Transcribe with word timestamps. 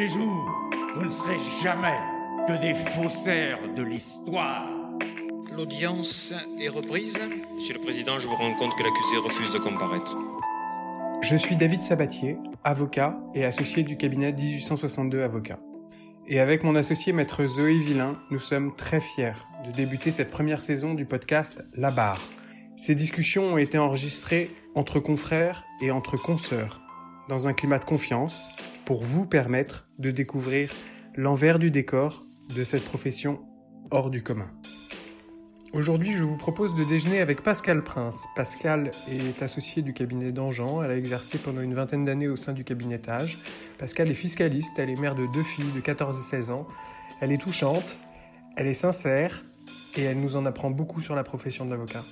mes 0.00 0.08
jours, 0.08 0.70
vous 0.94 1.02
ne 1.02 1.10
serez 1.10 1.38
jamais 1.62 1.98
que 2.48 2.58
des 2.62 2.72
faussaires 2.94 3.58
de 3.76 3.82
l'histoire. 3.82 4.66
L'audience 5.54 6.32
est 6.58 6.70
reprise. 6.70 7.18
Monsieur 7.54 7.74
le 7.74 7.80
Président, 7.80 8.18
je 8.18 8.26
vous 8.26 8.34
rends 8.34 8.54
compte 8.54 8.74
que 8.78 8.82
l'accusé 8.82 9.18
refuse 9.18 9.52
de 9.52 9.58
comparaître. 9.58 10.16
Je 11.20 11.36
suis 11.36 11.54
David 11.54 11.82
Sabatier, 11.82 12.38
avocat 12.64 13.18
et 13.34 13.44
associé 13.44 13.82
du 13.82 13.98
cabinet 13.98 14.32
1862 14.32 15.22
Avocats. 15.22 15.60
Et 16.26 16.40
avec 16.40 16.64
mon 16.64 16.76
associé 16.76 17.12
maître 17.12 17.46
Zoé 17.46 17.78
Villain, 17.80 18.18
nous 18.30 18.40
sommes 18.40 18.74
très 18.74 19.02
fiers 19.02 19.36
de 19.66 19.70
débuter 19.70 20.12
cette 20.12 20.30
première 20.30 20.62
saison 20.62 20.94
du 20.94 21.04
podcast 21.04 21.62
La 21.74 21.90
Barre. 21.90 22.22
Ces 22.74 22.94
discussions 22.94 23.52
ont 23.52 23.58
été 23.58 23.76
enregistrées 23.76 24.50
entre 24.74 24.98
confrères 24.98 25.62
et 25.82 25.90
entre 25.90 26.16
consoeurs, 26.16 26.80
dans 27.28 27.48
un 27.48 27.52
climat 27.52 27.78
de 27.78 27.84
confiance, 27.84 28.50
pour 28.90 29.04
vous 29.04 29.24
permettre 29.24 29.86
de 30.00 30.10
découvrir 30.10 30.74
l'envers 31.14 31.60
du 31.60 31.70
décor 31.70 32.26
de 32.52 32.64
cette 32.64 32.84
profession 32.84 33.40
hors 33.92 34.10
du 34.10 34.24
commun. 34.24 34.50
Aujourd'hui, 35.72 36.10
je 36.10 36.24
vous 36.24 36.36
propose 36.36 36.74
de 36.74 36.82
déjeuner 36.82 37.20
avec 37.20 37.44
Pascal 37.44 37.84
Prince. 37.84 38.26
Pascal 38.34 38.90
est 39.08 39.42
associé 39.42 39.82
du 39.82 39.94
cabinet 39.94 40.32
d'Angean. 40.32 40.82
Elle 40.82 40.90
a 40.90 40.96
exercé 40.96 41.38
pendant 41.38 41.60
une 41.60 41.72
vingtaine 41.72 42.04
d'années 42.04 42.26
au 42.26 42.34
sein 42.34 42.52
du 42.52 42.64
cabinetage. 42.64 43.38
Pascal 43.78 44.10
est 44.10 44.14
fiscaliste, 44.14 44.76
elle 44.76 44.90
est 44.90 45.00
mère 45.00 45.14
de 45.14 45.26
deux 45.32 45.44
filles 45.44 45.70
de 45.72 45.80
14 45.80 46.18
et 46.18 46.22
16 46.22 46.50
ans. 46.50 46.66
Elle 47.20 47.30
est 47.30 47.40
touchante, 47.40 48.00
elle 48.56 48.66
est 48.66 48.74
sincère 48.74 49.44
et 49.94 50.02
elle 50.02 50.18
nous 50.18 50.34
en 50.34 50.44
apprend 50.46 50.72
beaucoup 50.72 51.00
sur 51.00 51.14
la 51.14 51.22
profession 51.22 51.64
de 51.64 51.70
l'avocat. 51.70 52.02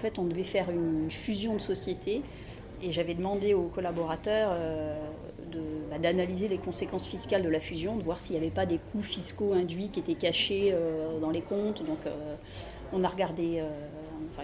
Fait 0.00 0.18
on 0.18 0.24
devait 0.24 0.42
faire 0.42 0.70
une 0.70 1.10
fusion 1.10 1.54
de 1.54 1.60
sociétés 1.60 2.22
et 2.82 2.90
j'avais 2.92 3.14
demandé 3.14 3.54
aux 3.54 3.68
collaborateurs 3.68 4.50
euh, 4.52 4.98
bah, 5.90 5.98
d'analyser 5.98 6.48
les 6.48 6.58
conséquences 6.58 7.06
fiscales 7.06 7.42
de 7.42 7.48
la 7.48 7.60
fusion, 7.60 7.96
de 7.96 8.02
voir 8.02 8.20
s'il 8.20 8.36
n'y 8.36 8.42
avait 8.42 8.54
pas 8.54 8.66
des 8.66 8.78
coûts 8.78 9.02
fiscaux 9.02 9.52
induits 9.52 9.90
qui 9.90 10.00
étaient 10.00 10.14
cachés 10.14 10.70
euh, 10.72 11.18
dans 11.20 11.30
les 11.30 11.42
comptes. 11.42 11.84
Donc 11.84 11.98
euh, 12.06 12.10
on 12.92 13.04
a 13.04 13.08
regardé, 13.08 13.62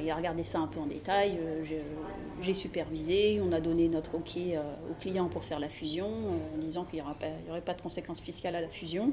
il 0.01 0.11
a 0.11 0.15
regardé 0.15 0.45
ça 0.45 0.59
un 0.59 0.67
peu 0.67 0.79
en 0.79 0.87
détail. 0.87 1.39
J'ai- 1.65 2.55
supervisé, 2.55 3.41
on 3.43 3.51
a 3.53 3.61
donné 3.61 3.89
notre 3.89 4.15
OK 4.15 4.39
au 4.89 4.95
client 5.01 5.27
pour 5.29 5.43
faire 5.43 5.59
la 5.59 5.69
fusion, 5.69 6.07
en 6.55 6.59
disant 6.59 6.85
qu'il 6.85 7.03
n'y 7.03 7.51
aurait 7.51 7.61
pas 7.61 7.75
de 7.75 7.81
conséquences 7.83 8.21
fiscales 8.21 8.55
à 8.55 8.61
la 8.61 8.69
fusion. 8.69 9.13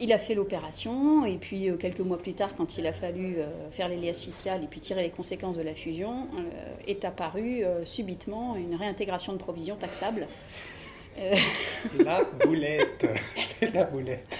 Il 0.00 0.12
a 0.12 0.18
fait 0.18 0.34
l'opération 0.34 1.24
et 1.24 1.36
puis 1.36 1.70
euh, 1.70 1.76
quelques 1.76 2.00
mois 2.00 2.18
plus 2.18 2.34
tard, 2.34 2.54
quand 2.56 2.78
il 2.78 2.86
a 2.86 2.92
fallu 2.92 3.36
euh, 3.38 3.70
faire 3.70 3.88
les 3.88 3.96
liasses 3.96 4.20
fiscales 4.20 4.64
et 4.64 4.66
puis 4.66 4.80
tirer 4.80 5.02
les 5.02 5.10
conséquences 5.10 5.56
de 5.56 5.62
la 5.62 5.74
fusion, 5.74 6.28
euh, 6.36 6.74
est 6.86 7.04
apparue 7.04 7.64
subitement 7.84 8.56
une 8.56 8.74
réintégration 8.74 9.32
de 9.32 9.38
provisions 9.38 9.76
taxables. 9.76 10.26
La 12.04 12.24
boulette 12.44 13.06
La 13.72 13.84
boulette 13.84 14.36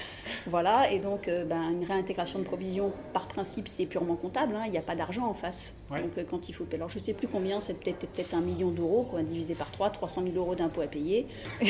voilà, 0.46 0.90
et 0.90 0.98
donc 0.98 1.28
euh, 1.28 1.44
ben, 1.44 1.70
une 1.70 1.84
réintégration 1.84 2.38
de 2.38 2.44
provisions, 2.44 2.92
par 3.12 3.28
principe, 3.28 3.66
c'est 3.66 3.86
purement 3.86 4.16
comptable, 4.16 4.54
hein, 4.56 4.64
il 4.66 4.72
n'y 4.72 4.78
a 4.78 4.82
pas 4.82 4.94
d'argent 4.94 5.26
en 5.26 5.34
face. 5.34 5.74
Ouais. 5.90 6.02
Donc 6.02 6.18
euh, 6.18 6.24
quand 6.28 6.48
il 6.48 6.54
faut 6.54 6.64
payer, 6.64 6.76
alors 6.76 6.90
je 6.90 6.98
ne 6.98 7.02
sais 7.02 7.14
plus 7.14 7.28
combien, 7.28 7.60
c'est 7.60 7.74
peut-être 7.74 8.06
peut 8.06 8.36
un 8.36 8.40
million 8.40 8.70
d'euros, 8.70 9.06
quoi, 9.10 9.22
divisé 9.22 9.54
par 9.54 9.70
3, 9.70 9.90
300 9.90 10.22
000 10.24 10.36
euros 10.36 10.54
d'impôts 10.54 10.82
à 10.82 10.86
payer. 10.86 11.26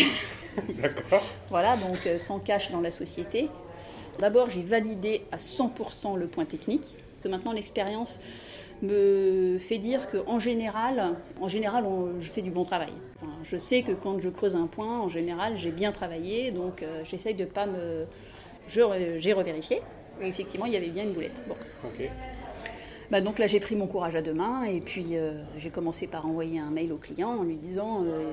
D'accord. 0.81 1.23
Voilà, 1.51 1.77
donc 1.77 1.99
euh, 2.07 2.19
sans 2.19 2.41
cash 2.41 2.71
dans 2.71 2.81
la 2.81 2.91
société. 2.91 3.49
D'abord, 4.19 4.51
j'ai 4.51 4.63
validé 4.63 5.23
à 5.33 5.37
100% 5.37 6.17
le 6.17 6.27
point 6.27 6.45
technique, 6.45 6.95
que 7.23 7.29
maintenant 7.29 7.53
l'expérience 7.53 8.21
me 8.83 9.59
fait 9.59 9.79
dire 9.79 10.09
qu'en 10.11 10.39
général, 10.39 11.17
en 11.41 11.49
général 11.49 11.85
je 12.21 12.31
fais 12.31 12.43
du 12.43 12.51
bon 12.51 12.65
travail. 12.65 12.93
Je 13.43 13.57
sais 13.57 13.83
que 13.83 13.93
quand 13.93 14.21
je 14.21 14.29
creuse 14.29 14.57
un 14.57 14.67
point, 14.67 15.01
en 15.01 15.09
général, 15.09 15.57
j'ai 15.57 15.71
bien 15.71 15.93
travaillé, 15.93 16.51
donc 16.51 16.83
euh, 16.83 17.03
j'essaye 17.05 17.35
de 17.35 17.45
pas 17.45 17.67
me... 17.67 18.07
J'ai 18.69 19.33
revérifié, 19.33 19.83
effectivement, 20.23 20.65
il 20.67 20.73
y 20.73 20.77
avait 20.77 20.89
bien 20.89 21.05
une 21.05 21.13
boulette. 21.13 21.43
Bon. 21.47 21.55
Bah, 23.11 23.21
donc 23.21 23.39
là, 23.39 23.47
j'ai 23.47 23.61
pris 23.61 23.77
mon 23.77 23.87
courage 23.87 24.15
à 24.15 24.23
deux 24.23 24.33
mains 24.33 24.65
et 24.65 24.81
puis 24.81 25.09
euh, 25.13 25.33
j'ai 25.59 25.71
commencé 25.71 26.07
par 26.07 26.27
envoyer 26.27 26.59
un 26.59 26.71
mail 26.71 26.93
au 26.93 26.97
client 26.97 27.31
en 27.31 27.43
lui 27.43 27.57
disant 27.57 28.03
euh, 28.05 28.33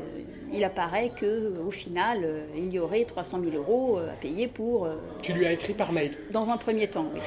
il 0.52 0.64
apparaît 0.64 1.12
que 1.16 1.54
au 1.66 1.72
final, 1.72 2.22
euh, 2.24 2.42
il 2.56 2.72
y 2.74 2.80
aurait 2.80 3.04
300 3.06 3.42
000 3.44 3.56
euros 3.56 3.98
à 3.98 4.14
payer 4.14 4.48
pour. 4.48 4.88
Tu 5.22 5.34
lui 5.34 5.46
as 5.46 5.52
écrit 5.54 5.74
par 5.74 5.92
mail 5.92 6.12
dans 6.32 6.50
un 6.50 6.58
premier 6.58 6.88
temps, 6.88 7.08
oui. 7.14 7.20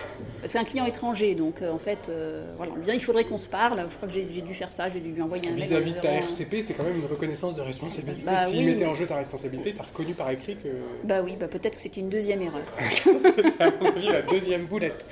C'est 0.47 0.59
un 0.59 0.65
client 0.65 0.85
étranger, 0.85 1.35
donc 1.35 1.63
en 1.63 1.79
fait, 1.79 2.11
voilà, 2.57 2.73
dit, 2.85 2.91
il 2.93 3.01
faudrait 3.01 3.25
qu'on 3.25 3.39
se 3.39 3.49
parle. 3.49 3.87
Je 3.91 3.97
crois 3.97 4.09
que 4.09 4.15
j'ai 4.15 4.25
dû 4.25 4.55
faire 4.55 4.73
ça, 4.73 4.89
j'ai 4.89 5.01
dû 5.01 5.11
lui 5.11 5.23
envoyer 5.23 5.49
un 5.49 5.53
mail. 5.53 5.65
Vis-à-vis 5.65 5.95
de 5.95 6.01
ta 6.01 6.13
RCP, 6.13 6.63
c'est 6.63 6.75
quand 6.75 6.85
même 6.85 6.97
une 6.97 7.07
reconnaissance 7.07 7.55
de 7.55 7.63
responsabilité. 7.63 8.25
Bah 8.27 8.45
S'il 8.45 8.59
oui, 8.59 8.67
mettait 8.67 8.85
mais- 8.85 8.91
en 8.91 8.95
jeu 8.95 9.07
ta 9.07 9.17
responsabilité, 9.17 9.75
t'as 9.77 9.85
reconnu 9.85 10.13
par 10.15 10.31
écrit 10.31 10.57
que 10.57 10.69
Bah 11.05 11.23
oui, 11.23 11.37
bah 11.39 11.49
peut-être 11.49 11.77
que 11.77 11.81
c'était 11.81 12.01
une 12.01 12.11
deuxième 12.11 12.43
erreur. 12.43 12.63
c'était 12.91 13.63
à 13.63 13.71
mon 13.71 13.87
avis 13.89 14.09
la 14.09 14.23
deuxième 14.23 14.67
boulette. 14.67 15.05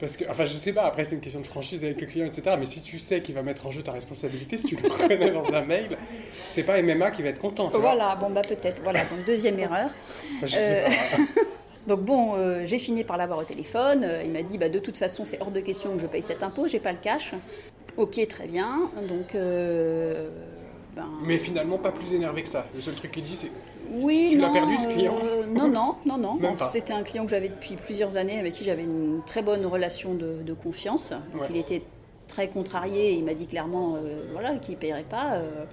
Parce 0.00 0.16
que, 0.16 0.24
enfin, 0.30 0.44
je 0.44 0.52
sais 0.52 0.72
pas, 0.72 0.84
après 0.84 1.04
c'est 1.04 1.16
une 1.16 1.20
question 1.20 1.40
de 1.40 1.46
franchise 1.46 1.82
avec 1.84 2.00
le 2.00 2.06
client, 2.06 2.26
etc. 2.26 2.56
Mais 2.58 2.66
si 2.66 2.82
tu 2.82 2.98
sais 2.98 3.20
qu'il 3.20 3.34
va 3.34 3.42
mettre 3.42 3.66
en 3.66 3.70
jeu 3.70 3.82
ta 3.82 3.92
responsabilité, 3.92 4.58
si 4.58 4.66
tu 4.66 4.76
le 4.76 4.88
reconnais 4.88 5.30
dans 5.30 5.52
un 5.52 5.64
mail, 5.64 5.98
c'est 6.46 6.62
pas 6.62 6.80
MMA 6.80 7.10
qui 7.10 7.22
va 7.22 7.30
être 7.30 7.40
content. 7.40 7.70
voilà, 7.74 8.14
bon 8.16 8.30
bah 8.30 8.42
peut-être. 8.42 8.82
Voilà, 8.82 9.00
donc 9.04 9.24
deuxième 9.26 9.58
erreur. 9.58 9.90
Enfin, 10.36 10.46
je 10.46 10.54
sais 10.54 10.84
pas. 10.84 11.42
Donc 11.88 12.02
bon, 12.02 12.34
euh, 12.36 12.66
j'ai 12.66 12.78
fini 12.78 13.02
par 13.02 13.16
l'avoir 13.16 13.38
au 13.38 13.44
téléphone. 13.44 14.04
Euh, 14.04 14.22
il 14.22 14.30
m'a 14.30 14.42
dit, 14.42 14.58
bah, 14.58 14.68
de 14.68 14.78
toute 14.78 14.98
façon, 14.98 15.24
c'est 15.24 15.40
hors 15.40 15.50
de 15.50 15.60
question 15.60 15.94
que 15.96 16.02
je 16.02 16.06
paye 16.06 16.22
cet 16.22 16.42
impôt, 16.42 16.68
j'ai 16.68 16.80
pas 16.80 16.92
le 16.92 16.98
cash. 16.98 17.32
Ok, 17.96 18.24
très 18.28 18.46
bien. 18.46 18.90
Donc, 19.08 19.34
euh, 19.34 20.28
ben, 20.94 21.08
Mais 21.24 21.38
finalement, 21.38 21.78
pas 21.78 21.90
plus 21.90 22.12
énervé 22.12 22.42
que 22.42 22.48
ça. 22.50 22.66
Le 22.74 22.82
seul 22.82 22.94
truc 22.94 23.12
qu'il 23.12 23.24
dit, 23.24 23.36
c'est 23.36 23.50
oui, 23.92 24.28
tu 24.32 24.38
l'as 24.38 24.46
non, 24.48 24.52
perdu, 24.52 24.76
ce 24.82 24.88
client 24.88 25.14
euh, 25.24 25.46
Non, 25.46 25.68
non, 25.68 25.94
non, 26.06 26.18
non. 26.18 26.34
Même 26.34 26.52
Bon, 26.52 26.56
pas. 26.56 26.68
C'était 26.68 26.92
un 26.92 27.02
client 27.02 27.24
que 27.24 27.30
j'avais 27.30 27.48
depuis 27.48 27.76
plusieurs 27.76 28.16
années, 28.16 28.38
avec 28.38 28.52
qui 28.54 28.64
j'avais 28.64 28.82
une 28.84 29.20
très 29.26 29.42
bonne 29.42 29.64
relation 29.66 30.14
de, 30.14 30.36
de 30.44 30.52
confiance. 30.54 31.10
Donc, 31.32 31.42
Ouais. 31.42 31.46
Il 31.50 31.56
était 31.56 31.82
très 32.28 32.48
contrarié. 32.48 33.12
Il 33.12 33.24
m'a 33.24 33.34
dit 33.34 33.46
clairement, 33.46 33.96
euh, 33.96 34.24
voilà, 34.32 34.56
qu'il 34.56 34.74
ne 34.74 34.78
payerait 34.80 35.04
pas. 35.08 35.34
euh, 35.34 35.64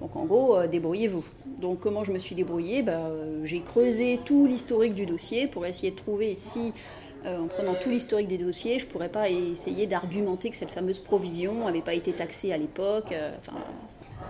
donc 0.00 0.14
en 0.14 0.24
gros, 0.26 0.58
débrouillez-vous. 0.66 1.24
Donc 1.60 1.80
comment 1.80 2.04
je 2.04 2.12
me 2.12 2.18
suis 2.18 2.34
débrouillée? 2.34 2.82
Bah, 2.82 3.10
J'ai 3.44 3.60
creusé 3.60 4.20
tout 4.26 4.46
l'historique 4.46 4.92
du 4.94 5.06
dossier 5.06 5.46
pour 5.46 5.64
essayer 5.64 5.90
de 5.90 5.96
trouver 5.96 6.34
si, 6.34 6.72
en 7.24 7.46
prenant 7.46 7.72
tout 7.74 7.88
l'historique 7.88 8.28
des 8.28 8.36
dossiers, 8.36 8.78
je 8.78 8.86
pourrais 8.86 9.08
pas 9.08 9.30
essayer 9.30 9.86
d'argumenter 9.86 10.50
que 10.50 10.56
cette 10.56 10.70
fameuse 10.70 10.98
provision 10.98 11.64
n'avait 11.64 11.80
pas 11.80 11.94
été 11.94 12.12
taxée 12.12 12.52
à 12.52 12.58
l'époque. 12.58 13.14
enfin, 13.40 13.58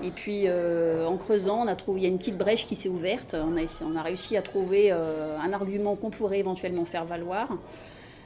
et 0.03 0.11
puis 0.11 0.43
euh, 0.47 1.07
en 1.07 1.17
creusant, 1.17 1.63
on 1.65 1.67
a 1.67 1.77
trouvé, 1.77 2.01
il 2.01 2.03
y 2.05 2.07
a 2.07 2.11
une 2.11 2.19
petite 2.19 2.37
brèche 2.37 2.67
qui 2.67 2.77
s'est 2.77 2.89
ouverte. 2.89 3.35
On 3.35 3.57
a, 3.97 4.03
réussi 4.03 4.37
à 4.37 4.43
trouver 4.43 4.93
euh, 4.93 5.39
un 5.39 5.53
argument 5.53 5.97
qu'on 5.97 6.11
pourrait 6.11 6.39
éventuellement 6.39 6.85
faire 6.85 7.05
valoir. 7.05 7.49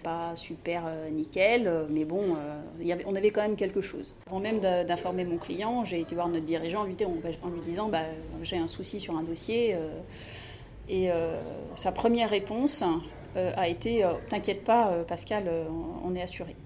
Pas 0.02 0.34
super 0.34 0.84
euh, 0.86 1.10
nickel, 1.10 1.70
mais 1.90 2.04
bon, 2.04 2.36
on 3.06 3.14
avait 3.14 3.30
quand 3.30 3.42
même 3.42 3.56
quelque 3.56 3.80
chose. 3.80 4.14
Avant 4.26 4.40
même 4.40 4.60
d'informer 4.60 5.24
mon 5.24 5.36
client, 5.36 5.84
j'ai 5.84 6.00
été 6.00 6.14
voir 6.14 6.28
notre 6.28 6.44
dirigeant 6.44 6.80
en 6.80 6.84
lui, 6.84 6.96
en 7.04 7.48
lui 7.50 7.60
disant 7.60 7.88
bah, 7.88 8.04
j'ai 8.42 8.56
un 8.56 8.66
souci 8.66 8.98
sur 8.98 9.16
un 9.16 9.22
dossier. 9.22 9.76
et 10.88 11.10
sa 11.76 11.92
première 11.92 12.30
réponse 12.30 12.82
a 13.36 13.68
été 13.68 14.06
T'inquiète 14.30 14.64
pas, 14.64 14.90
Pascal, 15.06 15.50
on 16.02 16.14
est 16.14 16.22
assuré. 16.22 16.56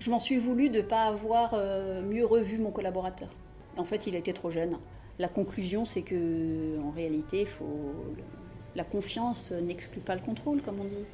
Je 0.00 0.10
m'en 0.10 0.18
suis 0.18 0.36
voulu 0.36 0.68
de 0.68 0.78
ne 0.78 0.82
pas 0.82 1.04
avoir 1.04 1.54
mieux 2.02 2.26
revu 2.26 2.58
mon 2.58 2.72
collaborateur. 2.72 3.28
En 3.76 3.84
fait, 3.84 4.06
il 4.06 4.14
était 4.14 4.32
trop 4.32 4.50
jeune. 4.50 4.76
La 5.18 5.28
conclusion, 5.28 5.84
c'est 5.84 6.02
que, 6.02 6.78
en 6.80 6.90
réalité, 6.90 7.46
la 8.74 8.84
confiance 8.84 9.52
n'exclut 9.52 10.00
pas 10.00 10.14
le 10.14 10.20
contrôle, 10.20 10.62
comme 10.62 10.80
on 10.80 10.84
dit. 10.84 11.04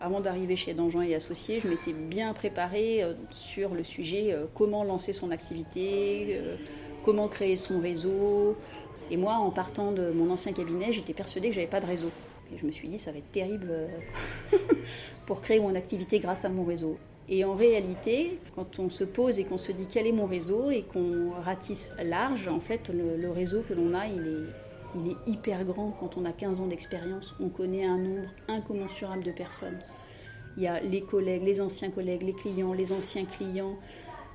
Avant 0.00 0.20
d'arriver 0.20 0.54
chez 0.54 0.74
Dangean 0.74 1.00
et 1.00 1.14
Associés, 1.14 1.60
je 1.60 1.68
m'étais 1.68 1.94
bien 1.94 2.34
préparée 2.34 3.02
euh, 3.02 3.14
sur 3.32 3.74
le 3.74 3.84
sujet 3.84 4.32
euh, 4.32 4.44
comment 4.52 4.84
lancer 4.84 5.14
son 5.14 5.30
activité, 5.30 6.26
euh, 6.30 6.56
comment 7.02 7.26
créer 7.26 7.56
son 7.56 7.80
réseau. 7.80 8.54
Et 9.10 9.16
moi, 9.16 9.34
en 9.36 9.50
partant 9.50 9.92
de 9.92 10.10
mon 10.10 10.30
ancien 10.30 10.52
cabinet, 10.52 10.92
j'étais 10.92 11.14
persuadée 11.14 11.48
que 11.48 11.54
j'avais 11.54 11.66
pas 11.66 11.80
de 11.80 11.86
réseau. 11.86 12.10
Je 12.56 12.66
me 12.66 12.72
suis 12.72 12.88
dit, 12.88 12.98
ça 12.98 13.12
va 13.12 13.18
être 13.18 13.32
terrible 13.32 13.68
euh, 13.70 13.88
pour 15.26 15.40
créer 15.40 15.60
mon 15.60 15.74
activité 15.74 16.18
grâce 16.18 16.44
à 16.44 16.48
mon 16.48 16.64
réseau. 16.64 16.98
Et 17.28 17.44
en 17.44 17.54
réalité, 17.54 18.38
quand 18.54 18.78
on 18.78 18.90
se 18.90 19.04
pose 19.04 19.38
et 19.38 19.44
qu'on 19.44 19.58
se 19.58 19.72
dit 19.72 19.86
quel 19.88 20.06
est 20.06 20.12
mon 20.12 20.26
réseau 20.26 20.70
et 20.70 20.82
qu'on 20.82 21.30
ratisse 21.42 21.90
large, 22.02 22.48
en 22.48 22.60
fait, 22.60 22.90
le, 22.90 23.30
réseau 23.30 23.62
que 23.66 23.72
l'on 23.72 23.94
a, 23.94 24.06
il 24.06 24.50
est, 25.08 25.30
hyper 25.30 25.64
grand. 25.64 25.90
Quand 25.98 26.16
on 26.16 26.24
a 26.24 26.32
15 26.32 26.60
ans 26.60 26.66
d'expérience, 26.66 27.34
on 27.40 27.48
connaît 27.48 27.84
un 27.84 27.96
nombre 27.96 28.28
incommensurable 28.46 29.24
de 29.24 29.32
personnes. 29.32 29.78
Il 30.56 30.62
y 30.62 30.66
a 30.68 30.80
les 30.80 31.00
collègues, 31.00 31.42
les 31.42 31.60
anciens 31.60 31.90
collègues, 31.90 32.22
les 32.22 32.34
clients, 32.34 32.72
les 32.72 32.92
anciens 32.92 33.24
clients, 33.24 33.76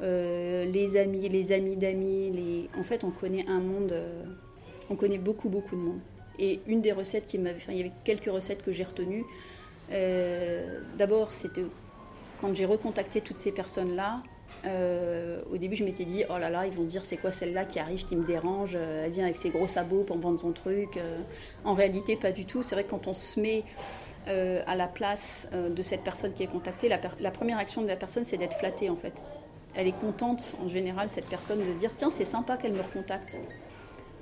euh, 0.02 0.66
les 0.66 0.98
amis, 0.98 1.30
les 1.30 1.52
amis 1.52 1.78
d'amis. 1.78 2.70
En 2.78 2.84
fait, 2.84 3.04
on 3.04 3.12
connaît 3.12 3.46
un 3.48 3.60
monde, 3.60 3.92
euh, 3.92 4.24
on 4.90 4.96
connaît 4.96 5.18
beaucoup, 5.18 5.48
beaucoup 5.48 5.76
de 5.76 5.82
monde. 5.82 6.00
Et 6.42 6.62
une 6.68 6.82
des 6.82 6.94
recettes 6.94 7.26
qui 7.26 7.38
m'avait. 7.38 7.60
Il 7.68 7.76
y 7.78 7.82
avait 7.82 7.92
quelques 8.06 8.32
recettes 8.32 8.64
que 8.64 8.72
j'ai 8.72 8.86
retenues. 8.86 9.26
Euh, 9.92 10.80
D'abord, 10.98 11.34
c'était 11.34 11.66
quand 12.40 12.56
j'ai 12.56 12.66
recontacté 12.66 13.20
toutes 13.22 13.38
ces 13.38 13.52
personnes-là. 13.52 14.24
euh, 14.66 15.42
au 15.52 15.58
début, 15.58 15.76
je 15.76 15.84
m'étais 15.84 16.06
dit, 16.06 16.24
oh 16.30 16.38
là 16.38 16.50
là, 16.50 16.66
ils 16.66 16.74
vont 16.74 16.84
dire 16.86 17.04
c'est 17.06 17.18
quoi 17.18 17.32
celle-là 17.32 17.66
qui 17.66 17.80
arrive, 17.80 18.06
qui 18.06 18.16
me 18.16 18.26
dérange, 18.26 18.74
euh, 18.76 19.06
elle 19.06 19.12
vient 19.12 19.26
avec 19.26 19.38
ses 19.38 19.50
gros 19.50 19.68
sabots 19.68 20.04
pour 20.04 20.18
me 20.18 20.22
vendre 20.22 20.40
son 20.40 20.52
truc. 20.54 20.98
En 21.66 21.74
réalité, 21.74 22.16
pas 22.16 22.32
du 22.32 22.46
tout. 22.46 22.64
C'est 22.64 22.76
vrai 22.76 22.84
que 22.86 22.90
quand 22.92 23.08
on 23.08 23.14
se 23.14 23.40
met 23.40 23.64
à 24.28 24.76
la 24.76 24.88
place 24.88 25.50
de 25.54 25.82
cette 25.82 26.04
personne 26.04 26.34
qui 26.34 26.44
est 26.44 26.48
contactée, 26.48 26.88
la, 26.88 27.00
la 27.20 27.32
première 27.32 27.58
action 27.58 27.82
de 27.82 27.88
la 27.88 27.96
personne, 27.96 28.24
c'est 28.24 28.38
d'être 28.38 28.58
flattée 28.58 28.90
en 28.90 28.96
fait. 28.96 29.24
Elle 29.76 29.88
est 29.88 30.00
contente 30.00 30.56
en 30.64 30.68
général, 30.68 31.10
cette 31.10 31.26
personne, 31.28 31.60
de 31.66 31.74
se 31.74 31.78
dire 31.78 31.92
tiens, 31.96 32.12
c'est 32.12 32.26
sympa 32.26 32.56
qu'elle 32.58 32.74
me 32.74 32.82
recontacte. 32.82 33.40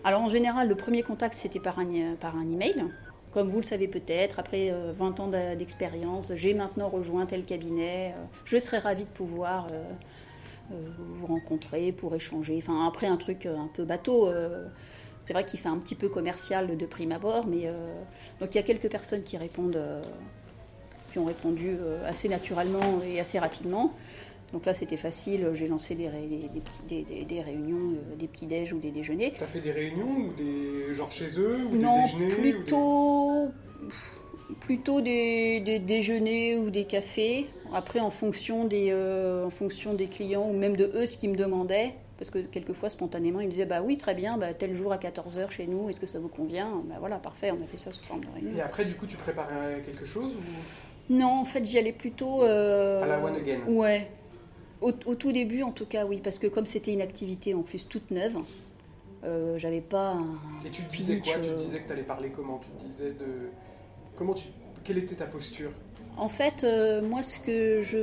Alors 0.08 0.22
en 0.22 0.30
général, 0.30 0.70
le 0.70 0.76
premier 0.76 1.04
contact, 1.04 1.34
c'était 1.34 1.60
par 1.60 1.80
un, 1.80 2.16
par 2.18 2.38
un 2.38 2.50
email. 2.50 2.86
Comme 3.32 3.50
vous 3.50 3.58
le 3.58 3.64
savez 3.64 3.90
peut-être, 3.90 4.40
après 4.40 4.72
euh, 4.72 4.94
20 4.96 5.20
ans 5.20 5.28
d'a- 5.28 5.58
d'expérience, 5.58 6.32
j'ai 6.34 6.54
maintenant 6.54 6.88
rejoint 6.88 7.26
tel 7.26 7.44
cabinet. 7.44 8.14
euh, 8.16 8.24
je 8.46 8.58
serais 8.58 8.78
ravie 8.80 9.04
de 9.04 9.10
pouvoir 9.10 9.68
euh, 9.74 9.84
euh, 10.72 10.76
vous 11.10 11.26
rencontrer 11.26 11.92
pour 11.92 12.16
échanger. 12.16 12.58
Enfin, 12.64 12.88
après, 12.88 13.08
un 13.08 13.18
truc 13.18 13.46
euh, 13.46 13.58
un 13.58 13.70
peu 13.74 13.84
bateau. 13.84 14.30
euh, 14.30 14.68
c'est 15.22 15.34
vrai 15.34 15.46
qu'il 15.46 15.60
fait 15.60 15.68
un 15.68 15.78
petit 15.78 15.96
peu 15.96 16.08
commercial 16.08 16.78
de 16.78 16.86
prime 16.86 17.12
abord, 17.12 17.46
mais 17.46 17.68
euh, 17.68 17.72
donc 18.40 18.56
il 18.56 18.56
y 18.56 18.62
a 18.62 18.64
quelques 18.64 18.90
personnes 18.90 19.24
qui 19.24 19.36
répondent, 19.36 19.76
euh, 19.76 20.02
qui 21.12 21.20
ont 21.20 21.26
répondu 21.26 21.78
euh, 21.80 22.08
assez 22.08 22.30
naturellement 22.30 23.00
et 23.06 23.20
assez 23.20 23.40
rapidement. 23.40 23.94
Donc 24.54 24.66
là, 24.66 24.74
c'était 24.74 24.98
facile. 24.98 25.50
J'ai 25.54 25.68
lancé 25.68 25.94
des, 25.96 26.08
ré- 26.08 26.28
des, 26.54 26.60
petits- 26.62 26.82
des- 26.88 27.04
des- 27.04 27.26
des 27.26 27.42
réunions, 27.42 27.94
euh, 28.12 28.16
des 28.16 28.28
petits 28.28 28.46
déj 28.48 28.72
ou 28.74 28.80
des 28.80 28.92
déjeuners. 28.92 29.34
T'as 29.38 29.46
fait 29.48 29.60
des 29.60 29.72
réunions 29.72 30.10
ou 30.10 30.34
des 30.34 30.94
genre 30.94 31.12
chez 31.12 31.28
eux 31.38 31.58
ou 31.70 31.76
Non, 31.76 32.06
des 32.06 32.26
déjeuners 32.26 32.54
ou 32.56 32.62
plutôt, 32.64 33.48
plutôt 34.62 35.02
des, 35.02 35.60
des 35.60 35.80
déjeuners 35.80 36.56
ou 36.58 36.70
des 36.70 36.86
cafés. 36.86 37.48
Après, 37.74 38.00
en 38.00 38.10
fonction, 38.10 38.66
des, 38.66 38.88
euh, 38.92 39.46
en 39.46 39.50
fonction 39.50 39.94
des 39.94 40.08
clients 40.08 40.50
ou 40.50 40.54
même 40.54 40.78
de 40.78 40.92
eux, 40.96 41.08
ce 41.08 41.18
qu'ils 41.18 41.32
me 41.32 41.36
demandaient. 41.38 41.94
Parce 42.18 42.32
que 42.32 42.40
quelquefois, 42.40 42.90
spontanément, 42.90 43.42
ils 43.42 43.46
me 43.48 43.52
disaient 43.52 43.66
Bah 43.68 43.82
oui, 43.84 43.98
très 43.98 44.16
bien, 44.16 44.38
bah, 44.40 44.54
tel 44.54 44.74
jour 44.74 44.92
à 44.92 44.98
14h 44.98 45.52
chez 45.52 45.68
nous, 45.68 45.90
est-ce 45.90 46.00
que 46.00 46.08
ça 46.08 46.18
vous 46.20 46.30
convient? 46.30 46.82
Bah 46.90 46.96
voilà, 47.00 47.18
parfait, 47.18 47.52
on 47.52 47.64
a 47.64 47.68
fait 47.68 47.78
ça 47.78 47.92
sous 47.92 48.04
forme 48.04 48.22
de 48.22 48.28
réunion. 48.34 48.58
Et 48.58 48.62
après, 48.62 48.86
du 48.86 48.96
coup, 48.96 49.06
tu 49.06 49.18
préparais 49.18 49.84
quelque 49.86 50.06
chose 50.06 50.34
ou? 50.34 51.14
Non, 51.14 51.28
en 51.42 51.46
fait, 51.46 51.64
j'y 51.64 51.78
allais 51.78 51.92
plutôt. 51.92 52.42
euh, 52.44 53.04
à 53.04 53.08
la 53.08 53.24
one 53.24 53.36
again 53.36 53.60
Ouais. 53.68 54.08
Au, 54.82 54.92
au 55.06 55.16
tout 55.16 55.32
début, 55.32 55.64
en 55.64 55.72
tout 55.72 55.86
cas, 55.86 56.06
oui, 56.06 56.20
parce 56.24 56.38
que 56.40 56.48
comme 56.48 56.66
c'était 56.66 56.94
une 56.94 57.02
activité 57.02 57.54
en 57.54 57.64
plus 57.64 57.88
toute 57.88 58.12
neuve, 58.12 58.38
euh, 59.24 59.58
j'avais 59.58 59.82
pas 59.82 60.12
un. 60.12 60.40
Et 60.66 60.70
tu 60.70 60.84
te 60.84 60.96
disais 60.96 61.18
quoi? 61.18 61.34
Tu 61.34 61.50
euh, 61.50 61.56
disais 61.58 61.80
que 61.80 61.88
tu 61.88 61.94
allais 61.94 62.04
parler 62.04 62.30
comment? 62.30 62.60
Tu 62.60 62.70
te 62.86 62.92
disais 62.92 63.12
de 63.12 63.50
comment 64.16 64.34
tu 64.34 64.48
quelle 64.84 65.00
était 65.00 65.16
ta 65.16 65.26
posture? 65.26 65.72
En 66.16 66.30
fait, 66.30 66.64
euh, 66.64 67.02
moi, 67.02 67.22
ce 67.24 67.40
que 67.40 67.82
je- 67.82 67.98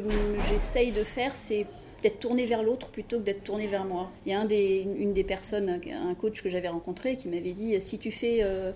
j'essaye 0.49 0.93
de 0.93 1.03
faire, 1.05 1.35
c'est 1.35 1.67
d'être 2.03 2.19
tourné 2.21 2.45
vers 2.45 2.63
l'autre 2.63 2.89
plutôt 2.89 3.19
que 3.19 3.25
d'être 3.25 3.43
tourné 3.45 3.67
vers 3.67 3.85
moi. 3.85 4.11
Il 4.27 4.33
y 4.33 4.35
a 4.35 4.41
un 4.41 4.45
des, 4.45 4.83
une 4.99 5.13
des 5.15 5.25
personnes, 5.25 5.81
un 5.91 6.15
coach 6.15 6.43
que 6.43 6.51
j'avais 6.51 6.69
rencontré, 6.69 7.17
qui 7.17 7.29
m'avait 7.29 7.55
dit 7.55 7.81
si 7.81 7.99
tu 7.99 8.11
fais 8.11 8.41
euh, 8.43 8.73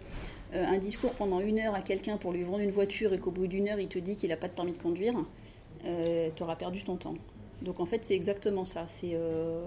euh, 0.54 0.64
un 0.64 0.78
discours 0.78 1.12
pendant 1.12 1.40
une 1.40 1.58
heure 1.58 1.74
à 1.74 1.82
quelqu'un 1.82 2.16
pour 2.16 2.32
lui 2.32 2.42
vendre 2.44 2.60
une 2.60 2.70
voiture 2.70 3.12
et 3.12 3.18
qu'au 3.18 3.30
bout 3.30 3.46
d'une 3.46 3.68
heure, 3.68 3.78
il 3.80 3.88
te 3.88 3.98
dit 3.98 4.16
qu'il 4.16 4.30
n'a 4.30 4.36
pas 4.36 4.48
de 4.48 4.54
permis 4.54 4.72
de 4.72 4.78
conduire, 4.78 5.14
tu 5.84 6.42
auras 6.42 6.56
perdu 6.56 6.82
ton 6.82 6.96
temps. 6.96 7.14
Donc 7.62 7.80
en 7.80 7.86
fait, 7.86 8.04
c'est 8.04 8.14
exactement 8.14 8.64
ça. 8.64 8.86
C'est 8.88 9.12
euh, 9.14 9.66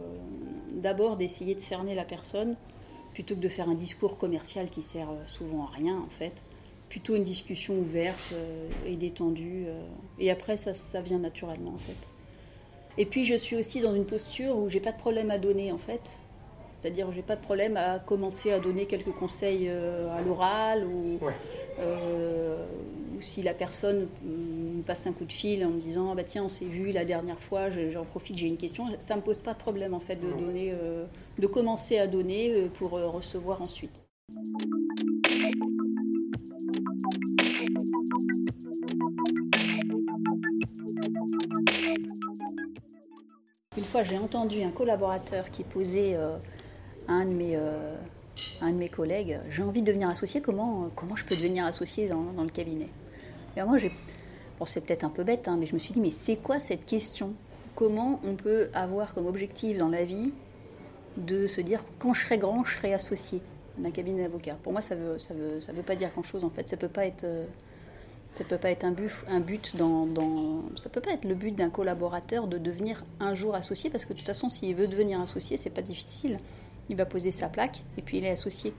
d'abord 0.74 1.18
d'essayer 1.18 1.56
de 1.56 1.60
cerner 1.60 1.94
la 1.94 2.06
personne 2.06 2.56
plutôt 3.14 3.36
que 3.36 3.42
de 3.42 3.50
faire 3.50 3.68
un 3.68 3.76
discours 3.76 4.18
commercial 4.18 4.70
qui 4.70 4.82
sert 4.82 5.10
euh, 5.10 5.26
souvent 5.28 5.66
à 5.66 5.70
rien 5.70 5.98
en 5.98 6.10
fait. 6.10 6.44
Plutôt 6.90 7.16
une 7.16 7.24
discussion 7.24 7.78
ouverte 7.78 8.32
euh, 8.34 8.70
et 8.86 8.96
détendue. 8.96 9.66
et 10.20 10.30
après, 10.32 10.58
ça, 10.58 10.74
ça 10.74 11.02
vient 11.02 11.20
naturellement 11.20 11.74
en 11.74 11.80
fait. 11.80 11.98
Et 12.98 13.06
puis 13.06 13.24
je 13.26 13.36
suis 13.36 13.56
aussi 13.56 13.80
dans 13.80 13.96
une 13.96 14.06
posture 14.06 14.58
où 14.58 14.70
j'ai 14.70 14.82
pas 14.82 14.92
de 14.92 14.98
problème 14.98 15.32
à 15.32 15.38
donner 15.38 15.72
en 15.72 15.78
fait. 15.78 16.18
C'est-à-dire 16.82 17.12
j'ai 17.12 17.22
pas 17.22 17.36
de 17.36 17.42
problème 17.42 17.78
à 17.78 18.00
commencer 18.00 18.52
à 18.52 18.60
donner 18.60 18.88
quelques 18.88 19.12
conseils 19.12 19.68
euh, 19.70 20.10
à 20.18 20.22
l'oral 20.24 20.84
ou, 20.88 21.24
Ouais. 21.24 21.34
euh, 21.80 22.66
ou 23.16 23.22
si 23.22 23.44
la 23.44 23.54
personne 23.54 24.08
mm, 24.24 24.78
me 24.78 24.82
passe 24.82 25.06
un 25.06 25.14
coup 25.14 25.26
de 25.26 25.32
fil 25.32 25.64
en 25.64 25.70
me 25.70 25.80
disant 25.80 26.10
Ah 26.12 26.16
bah 26.16 26.24
tiens 26.24 26.44
on 26.44 26.50
s'est 26.50 26.66
vu 26.66 26.92
la 26.92 27.06
dernière 27.06 27.40
fois, 27.40 27.70
je- 27.70 27.92
j'en 27.92 28.04
profite 28.04 28.36
j'ai 28.40 28.48
une 28.48 28.58
question, 28.58 28.86
ça 28.98 29.16
me 29.16 29.22
pose 29.22 29.38
pas 29.38 29.54
de 29.54 29.60
problème 29.60 29.94
en 29.94 30.00
fait 30.00 30.16
de 30.16 30.26
Non. 30.26 30.38
donner, 30.38 30.74
euh, 30.74 31.06
de 31.38 31.46
commencer 31.48 32.00
à 32.00 32.08
donner 32.08 32.68
pour 32.74 32.90
recevoir 32.92 33.62
ensuite. 33.62 34.02
Une 43.78 43.84
fois, 43.84 44.04
j'ai 44.04 44.18
entendu 44.18 44.62
un 44.64 44.72
collaborateur 44.72 45.50
qui 45.50 45.64
posait 45.64 46.16
euh, 46.16 46.36
un 47.12 47.26
de 47.26 47.34
mes, 47.34 47.56
euh, 47.56 47.96
un 48.62 48.72
de 48.72 48.78
mes 48.78 48.90
collègues 48.90 49.40
J'ai 49.50 49.64
envie 49.64 49.82
de 49.82 49.88
devenir 49.88 50.10
associé, 50.10 50.42
comment, 50.42 50.90
comment 50.96 51.16
je 51.16 51.26
peux 51.26 51.36
devenir 51.36 51.66
associé 51.66 52.08
dans, 52.08 52.44
le 52.44 52.50
cabinet? 52.50 52.90
Et 53.58 53.62
moi. 53.64 53.78
Bon, 54.60 54.66
c'est 54.66 54.82
peut-être 54.82 55.04
un 55.04 55.10
peu 55.10 55.24
bête, 55.24 55.48
hein, 55.48 55.58
mais 55.60 55.66
je 55.66 55.74
me 55.74 55.80
suis 55.80 55.94
dit 55.94 56.00
Mais 56.00 56.12
c'est 56.12 56.36
quoi 56.36 56.60
cette 56.60 56.86
question? 56.86 57.34
Comment 57.76 58.20
on 58.24 58.36
peut 58.36 58.70
avoir 58.74 59.14
comme 59.14 59.26
objectif 59.26 59.78
dans 59.78 59.90
la 59.90 60.04
vie 60.04 60.34
de 61.18 61.48
se 61.48 61.62
dire 61.62 61.84
Quand 62.00 62.14
je 62.14 62.24
serai 62.26 62.38
grand, 62.38 62.64
je 62.64 62.78
serai 62.78 62.94
associé 62.94 63.42
d'un 63.78 63.92
cabinet 63.92 64.24
d'avocat 64.24 64.58
Pour 64.62 64.72
moi, 64.72 64.82
ça 64.82 64.96
ne 64.96 65.02
veut, 65.02 65.20
ça 65.20 65.34
veut, 65.34 65.62
ça 65.62 65.72
veut 65.72 65.82
pas 65.82 65.96
dire 65.96 66.10
grand-chose 66.12 66.44
en 66.44 66.50
fait. 66.50 66.70
Ça 66.70 66.78
peut 66.78 66.88
pas 66.88 67.06
être. 67.06 67.24
euh, 67.24 67.46
ça 68.36 68.46
peut 68.46 68.58
pas 68.58 68.72
être 68.72 68.86
un 68.86 68.92
but, 68.92 69.12
un 69.28 69.42
but 69.42 69.76
dans- 69.76 70.64
ça 70.78 70.90
peut 70.90 71.02
pas 71.02 71.12
être 71.12 71.26
le 71.26 71.36
but 71.36 71.54
d'un 71.54 71.70
collaborateur 71.70 72.48
de 72.48 72.58
devenir 72.58 73.04
un 73.20 73.36
jour 73.36 73.56
associé 73.56 73.90
parce 73.90 74.06
que 74.06 74.14
de 74.14 74.20
toute 74.20 74.28
façon 74.28 74.48
s'il 74.48 74.74
veut 74.74 74.88
devenir 74.88 75.20
associé 75.20 75.58
c'est 75.58 75.70
pas 75.70 75.82
difficile. 75.82 76.40
Il 76.92 76.98
va 76.98 77.06
poser 77.06 77.32
sa 77.32 77.50
plaque 77.50 77.82
et 77.98 78.04
puis 78.04 78.20
il 78.20 78.26
est 78.26 78.30
associé. 78.30 78.74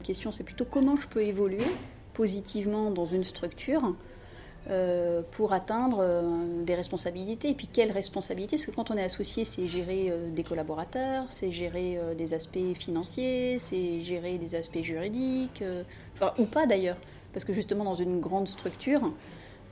La 0.00 0.06
question 0.06 0.32
c'est 0.32 0.44
plutôt 0.44 0.64
comment 0.64 0.96
je 0.96 1.06
peux 1.06 1.22
évoluer 1.22 1.66
positivement 2.14 2.90
dans 2.90 3.04
une 3.04 3.24
structure 3.24 3.94
euh, 4.70 5.22
pour 5.32 5.52
atteindre 5.52 5.98
euh, 6.00 6.62
des 6.64 6.74
responsabilités 6.74 7.50
et 7.50 7.54
puis 7.54 7.66
quelles 7.66 7.92
responsabilités? 7.92 8.56
Parce 8.56 8.66
que 8.66 8.70
quand 8.70 8.90
on 8.90 8.96
est 8.96 9.04
associé 9.04 9.44
c'est 9.44 9.66
gérer 9.66 10.08
euh, 10.08 10.30
des 10.30 10.44
collaborateurs, 10.44 11.26
c'est 11.28 11.50
gérer 11.50 11.98
des 12.16 12.32
aspects 12.32 12.72
financiers, 12.78 13.58
c'est 13.58 14.00
gérer 14.00 14.38
des 14.38 14.54
aspects 14.54 14.82
juridiques, 14.82 15.62
ou 16.38 16.44
pas 16.44 16.66
d'ailleurs. 16.66 16.96
Parce 17.32 17.44
que 17.44 17.52
justement, 17.52 17.84
dans 17.84 17.94
une 17.94 18.20
grande 18.20 18.46
structure, 18.46 19.12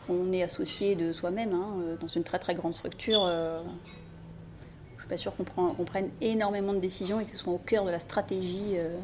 on 0.08 0.32
est 0.32 0.42
associé 0.42 0.96
de 0.96 1.12
soi-même. 1.12 1.52
hein, 1.52 1.96
dans 2.00 2.08
une 2.08 2.24
très 2.24 2.38
très 2.38 2.54
grande 2.54 2.74
structure, 2.74 3.24
euh, 3.24 3.62
je 4.92 4.96
ne 4.96 4.99
suis 4.99 4.99
pas 5.10 5.16
sûre 5.16 5.36
qu'on 5.36 5.44
prend- 5.44 5.74
qu'on 5.74 5.84
prenne 5.84 6.10
énormément 6.20 6.72
de 6.72 6.78
décisions 6.78 7.20
et 7.20 7.24
qu'elles 7.24 7.36
soient 7.36 7.52
au 7.52 7.58
cœur 7.58 7.84
de 7.84 7.90
la 7.90 7.98
stratégie. 8.00 8.74
euh, 8.76 8.96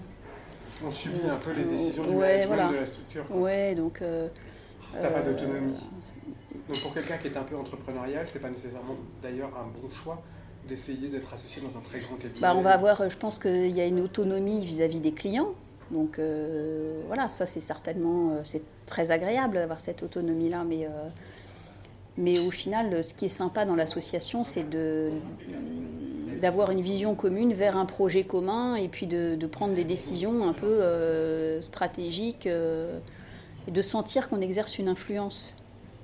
On 0.87 0.91
subit 0.91 1.21
un 1.31 1.37
peu 1.37 1.53
les 1.53 1.65
décisions 1.65 2.05
du 2.05 2.11
ouais, 2.11 2.17
management 2.47 2.47
voilà. 2.55 2.69
de 2.73 2.77
la 2.77 2.87
structure. 2.87 3.27
quoi. 3.27 3.37
ouais, 3.37 3.75
donc. 3.75 4.01
euh, 4.01 4.29
T'as 4.93 5.11
pas 5.11 5.19
euh, 5.19 5.33
d'autonomie. 5.33 5.79
Donc 6.69 6.81
pour 6.81 6.95
quelqu'un 6.95 7.17
qui 7.19 7.29
est 7.29 7.37
un 7.37 7.43
peu 7.43 7.57
entrepreneurial, 7.57 8.27
c'est 8.27 8.39
pas 8.39 8.49
nécessairement 8.51 8.95
d'ailleurs 9.23 9.51
un 9.57 9.67
bon 9.81 9.91
choix 9.91 10.23
d'essayer 10.69 11.09
d'être 11.09 11.33
associé 11.35 11.61
dans 11.63 11.77
un 11.79 11.83
très 11.83 12.01
grand 12.01 12.17
cabinet. 12.17 12.41
Bah, 12.41 12.55
on 12.57 12.63
va 12.63 12.73
avoir, 12.73 13.01
euh, 13.01 13.09
je 13.11 13.17
pense 13.17 13.39
qu'il 13.39 13.69
y 13.77 13.81
a 13.81 13.87
une 13.87 14.01
autonomie 14.01 14.65
vis-à-vis 14.65 15.01
des 15.01 15.13
clients. 15.13 15.51
Donc 15.93 16.19
voilà, 17.07 17.29
ça 17.29 17.47
c'est 17.47 17.61
certainement, 17.61 18.39
c'est 18.43 18.63
très 18.87 19.13
agréable 19.13 19.55
d'avoir 19.55 19.79
cette 19.79 20.03
autonomie-là, 20.03 20.65
mais, 20.65 20.85
euh, 20.87 20.89
mais 22.19 22.39
au 22.39 22.51
final, 22.51 23.05
ce 23.05 23.15
qui 23.15 23.27
est 23.27 23.31
sympa 23.31 23.65
dans 23.65 23.75
l'association, 23.75 24.43
c'est 24.43 24.69
de 24.69 25.11
d'avoir 26.41 26.71
une 26.71 26.83
vision 26.83 27.15
commune 27.15 27.55
vers 27.55 27.77
un 27.77 27.87
projet 27.87 28.25
commun 28.25 28.75
et 28.75 28.89
puis 28.89 29.07
de, 29.07 29.37
de 29.37 29.47
prendre 29.47 29.75
des 29.75 29.85
décisions 29.85 30.47
un 30.47 30.53
peu 30.53 30.67
euh, 30.67 31.63
stratégiques 31.63 32.47
euh, 32.47 32.99
et 33.67 33.71
de 33.71 33.83
sentir 33.83 34.29
qu'on 34.29 34.43
exerce 34.43 34.79
une 34.79 34.89
influence 34.89 35.55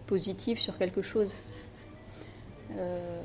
positive 0.07 0.59
sur 0.59 0.79
quelque 0.79 1.03
chose. 1.03 1.33
Euh, 2.79 3.21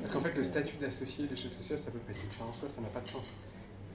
Parce 0.00 0.12
qu'en 0.12 0.20
fait, 0.20 0.34
le 0.34 0.42
statut 0.42 0.76
d'associé, 0.78 1.26
l'échelle 1.28 1.52
sociale, 1.52 1.78
ça 1.78 1.90
peut 1.90 1.98
pas 1.98 2.12
être 2.12 2.24
une 2.24 2.30
fin 2.30 2.46
en 2.46 2.52
soi, 2.52 2.68
ça 2.68 2.80
n'a 2.80 2.88
pas 2.88 3.00
de 3.00 3.08
sens. 3.08 3.26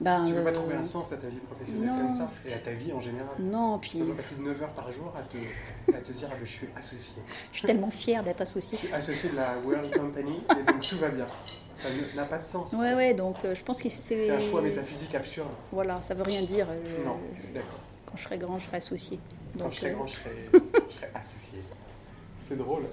Ben, 0.00 0.24
Tu 0.26 0.34
peux 0.34 0.42
pas 0.44 0.52
trouver 0.52 0.74
un 0.74 0.84
sens 0.84 1.12
à 1.12 1.16
ta 1.16 1.28
vie 1.28 1.38
professionnelle 1.38 1.88
non. 1.88 2.08
comme 2.08 2.12
ça, 2.12 2.30
et 2.46 2.52
à 2.52 2.58
ta 2.58 2.72
vie 2.72 2.92
en 2.92 3.00
général. 3.00 3.28
Non, 3.38 3.78
Tu 3.78 3.90
puis 3.90 3.98
peux 4.00 4.06
pas 4.10 4.16
passer 4.16 4.36
9 4.38 4.62
heures 4.62 4.72
par 4.72 4.92
jour 4.92 5.12
à 5.16 5.22
te, 5.22 5.36
à 5.96 6.00
te 6.00 6.12
dire 6.12 6.28
ah 6.30 6.34
ben, 6.38 6.44
je 6.46 6.52
suis 6.52 6.68
associé. 6.76 7.12
je 7.52 7.58
suis 7.58 7.66
tellement 7.66 7.90
fière 7.90 8.22
d'être 8.22 8.40
associée. 8.42 8.78
Je 8.80 8.86
suis 8.86 8.94
associé 8.94 9.30
de 9.30 9.36
la 9.36 9.56
World 9.64 9.94
Company 9.96 10.40
et 10.50 10.62
donc 10.72 10.82
tout 10.86 10.98
va 10.98 11.08
bien. 11.08 11.26
Ça 11.76 11.88
ne- 11.90 12.16
n'a 12.16 12.24
pas 12.24 12.38
de 12.38 12.44
sens. 12.44 12.72
Ouais, 12.72 12.94
ouais, 12.94 13.12
donc 13.14 13.36
euh, 13.44 13.54
je 13.54 13.62
pense 13.62 13.82
que 13.82 13.88
c'est. 13.90 14.26
C'est 14.26 14.30
un 14.30 14.40
choix 14.40 14.62
métaphysique 14.62 15.14
absurde. 15.14 15.48
Voilà, 15.72 16.00
ça 16.00 16.14
veut 16.14 16.22
rien 16.22 16.42
dire. 16.42 16.66
euh, 16.70 17.04
Non, 17.04 17.16
je 17.38 17.42
suis 17.44 17.52
d'accord. 17.52 17.80
Quand 18.06 18.16
je 18.16 18.22
serai 18.22 18.38
grand, 18.38 18.58
je 18.58 18.66
serai 18.66 18.76
associé. 18.78 19.18
Quand 19.54 19.64
Donc, 19.64 19.72
je 19.72 19.78
serai 19.80 19.90
euh, 19.90 19.94
grand, 19.94 20.06
je 20.06 20.14
serai, 20.16 20.30
je 20.52 20.94
serai 20.94 21.10
associé. 21.14 21.58
C'est 22.40 22.56
drôle. 22.56 22.84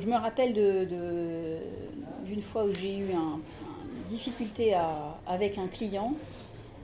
Je 0.00 0.06
me 0.06 0.16
rappelle 0.16 0.52
d'une 0.52 2.42
fois 2.42 2.64
où 2.64 2.72
j'ai 2.72 2.96
eu 2.96 3.10
une 3.10 3.40
difficulté 4.08 4.76
avec 5.26 5.58
un 5.58 5.68
client. 5.68 6.14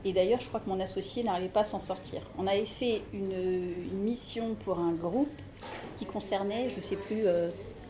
Et 0.05 0.13
d'ailleurs, 0.13 0.41
je 0.41 0.47
crois 0.47 0.61
que 0.61 0.69
mon 0.69 0.79
associé 0.79 1.25
n'arrivait 1.25 1.49
pas 1.49 1.61
à 1.61 1.65
s'en 1.65 1.81
sortir. 1.81 2.23
On 2.39 2.47
avait 2.47 2.67
fait 2.67 3.03
une, 3.13 3.75
mission 4.05 4.55
pour 4.65 4.79
un 4.79 4.93
groupe 4.93 5.29
qui 5.97 6.05
concernait, 6.05 6.71
je 6.71 6.77
ne 6.77 6.81
sais 6.81 6.97
plus, 6.97 7.25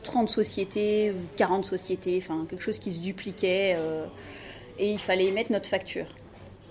30 0.03 0.25
euh, 0.25 0.33
sociétés 0.33 1.11
ou 1.11 1.17
40 1.37 1.65
sociétés, 1.65 2.19
enfin 2.23 2.47
quelque 2.49 2.63
chose 2.63 2.79
qui 2.79 2.93
se 2.93 3.01
dupliquait. 3.01 3.75
Euh, 3.77 4.07
et 4.79 4.93
il 4.93 4.99
fallait 4.99 5.27
émettre 5.27 5.53
notre 5.53 5.69
facture. 5.69 6.07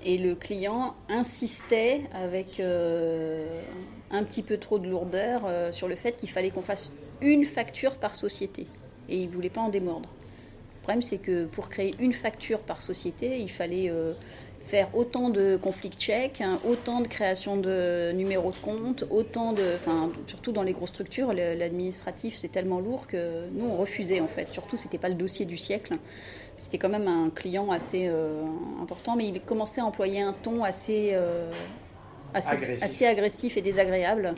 Et 0.03 0.17
le 0.17 0.35
client 0.35 0.95
insistait 1.09 2.01
avec 2.13 2.59
euh, 2.59 3.61
un 4.11 4.23
petit 4.23 4.41
peu 4.41 4.57
trop 4.57 4.79
de 4.79 4.87
lourdeur 4.87 5.41
sur 5.71 5.87
le 5.87 5.95
fait 5.95 6.17
qu'il 6.17 6.29
fallait 6.29 6.49
qu'on 6.51 6.61
fasse 6.61 6.91
une 7.21 7.45
facture 7.45 7.95
par 7.97 8.15
société. 8.15 8.67
Et 9.09 9.17
il 9.17 9.29
ne 9.29 9.33
voulait 9.33 9.49
pas 9.49 9.61
en 9.61 9.69
démordre. 9.69 10.09
Le 10.75 10.81
problème, 10.81 11.01
c'est 11.01 11.17
que 11.17 11.45
pour 11.45 11.69
créer 11.69 11.95
une 11.99 12.13
facture 12.13 12.59
par 12.59 12.81
société, 12.81 13.39
il 13.39 13.49
fallait 13.49 13.89
euh, 13.89 14.13
faire 14.65 14.89
autant 14.95 15.29
de 15.29 15.57
conflict 15.57 15.99
check, 15.99 16.41
hein, 16.41 16.59
autant 16.67 17.01
de 17.01 17.07
création 17.07 17.55
de 17.55 18.11
numéros 18.13 18.51
de 18.51 18.57
compte, 18.57 19.05
autant 19.09 19.53
de. 19.53 19.63
Enfin, 19.75 20.11
surtout 20.25 20.51
dans 20.51 20.63
les 20.63 20.73
grosses 20.73 20.89
structures, 20.89 21.33
l'administratif, 21.33 22.35
c'est 22.35 22.49
tellement 22.49 22.79
lourd 22.79 23.07
que 23.07 23.47
nous, 23.51 23.65
on 23.65 23.77
refusait 23.77 24.19
en 24.19 24.27
fait. 24.27 24.51
Surtout, 24.51 24.75
c'était 24.75 24.97
pas 24.97 25.09
le 25.09 25.15
dossier 25.15 25.45
du 25.45 25.57
siècle. 25.57 25.95
C'était 26.57 26.77
quand 26.77 26.89
même 26.89 27.07
un 27.07 27.29
client 27.29 27.71
assez 27.71 28.07
euh, 28.07 28.41
important, 28.81 29.15
mais 29.15 29.27
il 29.27 29.39
commençait 29.41 29.81
à 29.81 29.85
employer 29.85 30.21
un 30.21 30.33
ton 30.33 30.63
assez, 30.63 31.11
euh, 31.13 31.51
assez, 32.33 32.81
assez 32.81 33.05
agressif 33.05 33.57
et 33.57 33.61
désagréable. 33.61 34.35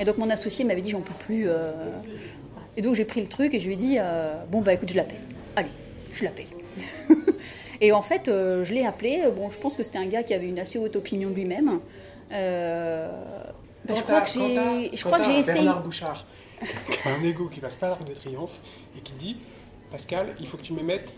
Et 0.00 0.04
donc 0.04 0.16
mon 0.16 0.30
associé 0.30 0.64
m'avait 0.64 0.80
dit 0.80 0.90
j'en 0.90 1.02
peux 1.02 1.14
plus. 1.14 1.44
Euh. 1.46 1.72
Et 2.76 2.82
donc 2.82 2.94
j'ai 2.94 3.04
pris 3.04 3.20
le 3.20 3.28
truc 3.28 3.52
et 3.52 3.60
je 3.60 3.66
lui 3.66 3.74
ai 3.74 3.76
dit 3.76 3.96
euh, 3.98 4.42
bon 4.50 4.62
bah 4.62 4.72
écoute 4.72 4.88
je 4.88 4.96
l'appelle. 4.96 5.20
Allez, 5.54 5.68
je 6.12 6.24
l'appelle. 6.24 6.46
et 7.82 7.92
en 7.92 8.00
fait 8.00 8.28
euh, 8.28 8.64
je 8.64 8.72
l'ai 8.72 8.86
appelé. 8.86 9.22
Bon 9.36 9.50
je 9.50 9.58
pense 9.58 9.74
que 9.74 9.82
c'était 9.82 9.98
un 9.98 10.06
gars 10.06 10.22
qui 10.22 10.32
avait 10.32 10.48
une 10.48 10.58
assez 10.58 10.78
haute 10.78 10.96
opinion 10.96 11.28
de 11.28 11.34
lui-même. 11.34 11.80
Bah, 12.30 13.94
je 13.94 14.02
crois 14.02 14.22
que 14.22 14.30
j'ai, 14.30 14.96
je 14.96 15.04
crois 15.04 15.18
que 15.18 15.24
j'ai 15.26 15.38
essayé. 15.38 15.64
Bernard 15.64 15.82
Bouchard, 15.82 16.24
un 17.04 17.22
ego 17.22 17.48
qui 17.48 17.60
passe 17.60 17.76
pas 17.76 17.88
l'Arc 17.88 18.04
de 18.04 18.14
Triomphe 18.14 18.58
et 18.96 19.00
qui 19.00 19.12
dit 19.12 19.36
Pascal, 19.90 20.34
il 20.40 20.46
faut 20.46 20.56
que 20.56 20.62
tu 20.62 20.72
m'émettes 20.72 21.14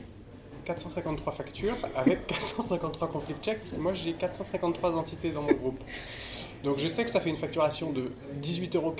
453 0.64 1.32
factures 1.32 1.76
avec 1.94 2.26
453 2.26 3.08
conflits 3.08 3.34
checks 3.42 3.58
parce 3.58 3.72
que 3.72 3.76
moi 3.76 3.94
j'ai 3.94 4.14
453 4.14 4.96
entités 4.96 5.30
dans 5.30 5.42
mon 5.42 5.52
groupe. 5.52 5.80
Donc 6.62 6.78
je 6.78 6.86
sais 6.86 7.04
que 7.04 7.10
ça 7.10 7.20
fait 7.20 7.30
une 7.30 7.36
facturation 7.36 7.92
de 7.92 8.12
18,43 8.42 8.76
euros 8.76 8.94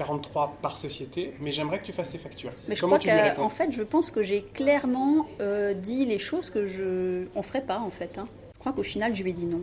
par 0.61 0.79
société, 0.79 1.35
mais 1.41 1.53
j'aimerais 1.53 1.79
que 1.79 1.87
tu 1.87 1.93
fasses 1.93 2.11
ces 2.11 2.19
factures. 2.19 2.53
Mais 2.69 2.75
je 2.75 2.85
crois 2.85 2.99
qu'en 2.99 3.49
fait, 3.49 3.73
je 3.73 3.83
pense 3.83 4.11
que 4.11 4.23
j'ai 4.23 4.43
clairement 4.43 5.27
euh, 5.41 5.73
dit 5.75 6.05
les 6.05 6.19
choses 6.19 6.51
que 6.51 6.67
je 6.67 7.27
on 7.35 7.43
ferait 7.43 7.63
pas 7.63 7.79
en 7.79 7.91
fait. 7.91 8.19
Hein. 8.19 8.27
Je 8.55 8.59
crois 8.59 8.73
qu'au 8.73 8.83
final, 8.83 9.15
je 9.15 9.23
lui 9.23 9.31
ai 9.31 9.35
dit 9.35 9.47
non. 9.47 9.63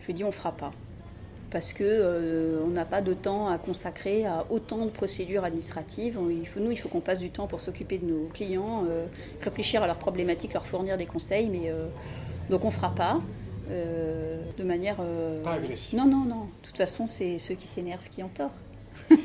Je 0.00 0.06
lui 0.06 0.12
ai 0.12 0.14
dit 0.14 0.24
on 0.24 0.32
fera 0.32 0.52
pas 0.52 0.70
parce 1.50 1.74
que 1.74 1.84
euh, 1.84 2.62
on 2.64 2.68
n'a 2.68 2.86
pas 2.86 3.02
de 3.02 3.12
temps 3.12 3.48
à 3.48 3.58
consacrer 3.58 4.24
à 4.24 4.46
autant 4.48 4.86
de 4.86 4.90
procédures 4.90 5.44
administratives. 5.44 6.18
Il 6.30 6.46
faut, 6.46 6.60
nous, 6.60 6.70
il 6.70 6.78
faut 6.78 6.88
qu'on 6.88 7.02
passe 7.02 7.18
du 7.18 7.28
temps 7.30 7.46
pour 7.46 7.60
s'occuper 7.60 7.98
de 7.98 8.06
nos 8.06 8.28
clients, 8.28 8.84
euh, 8.88 9.04
réfléchir 9.42 9.82
à 9.82 9.86
leurs 9.86 9.98
problématiques, 9.98 10.54
leur 10.54 10.66
fournir 10.66 10.96
des 10.96 11.04
conseils, 11.04 11.50
mais 11.50 11.70
donc 12.48 12.64
on 12.64 12.70
fera 12.70 12.94
pas. 12.94 13.20
Euh, 13.70 14.40
de 14.56 14.64
manière. 14.64 14.96
Euh, 15.00 15.42
pas 15.42 15.52
agressive. 15.52 15.98
Non, 15.98 16.06
non, 16.06 16.24
non. 16.24 16.44
De 16.44 16.66
toute 16.66 16.76
façon, 16.76 17.06
c'est 17.06 17.38
ceux 17.38 17.54
qui 17.54 17.66
s'énervent 17.66 18.08
qui 18.08 18.22
ont 18.22 18.28
tort. 18.28 18.52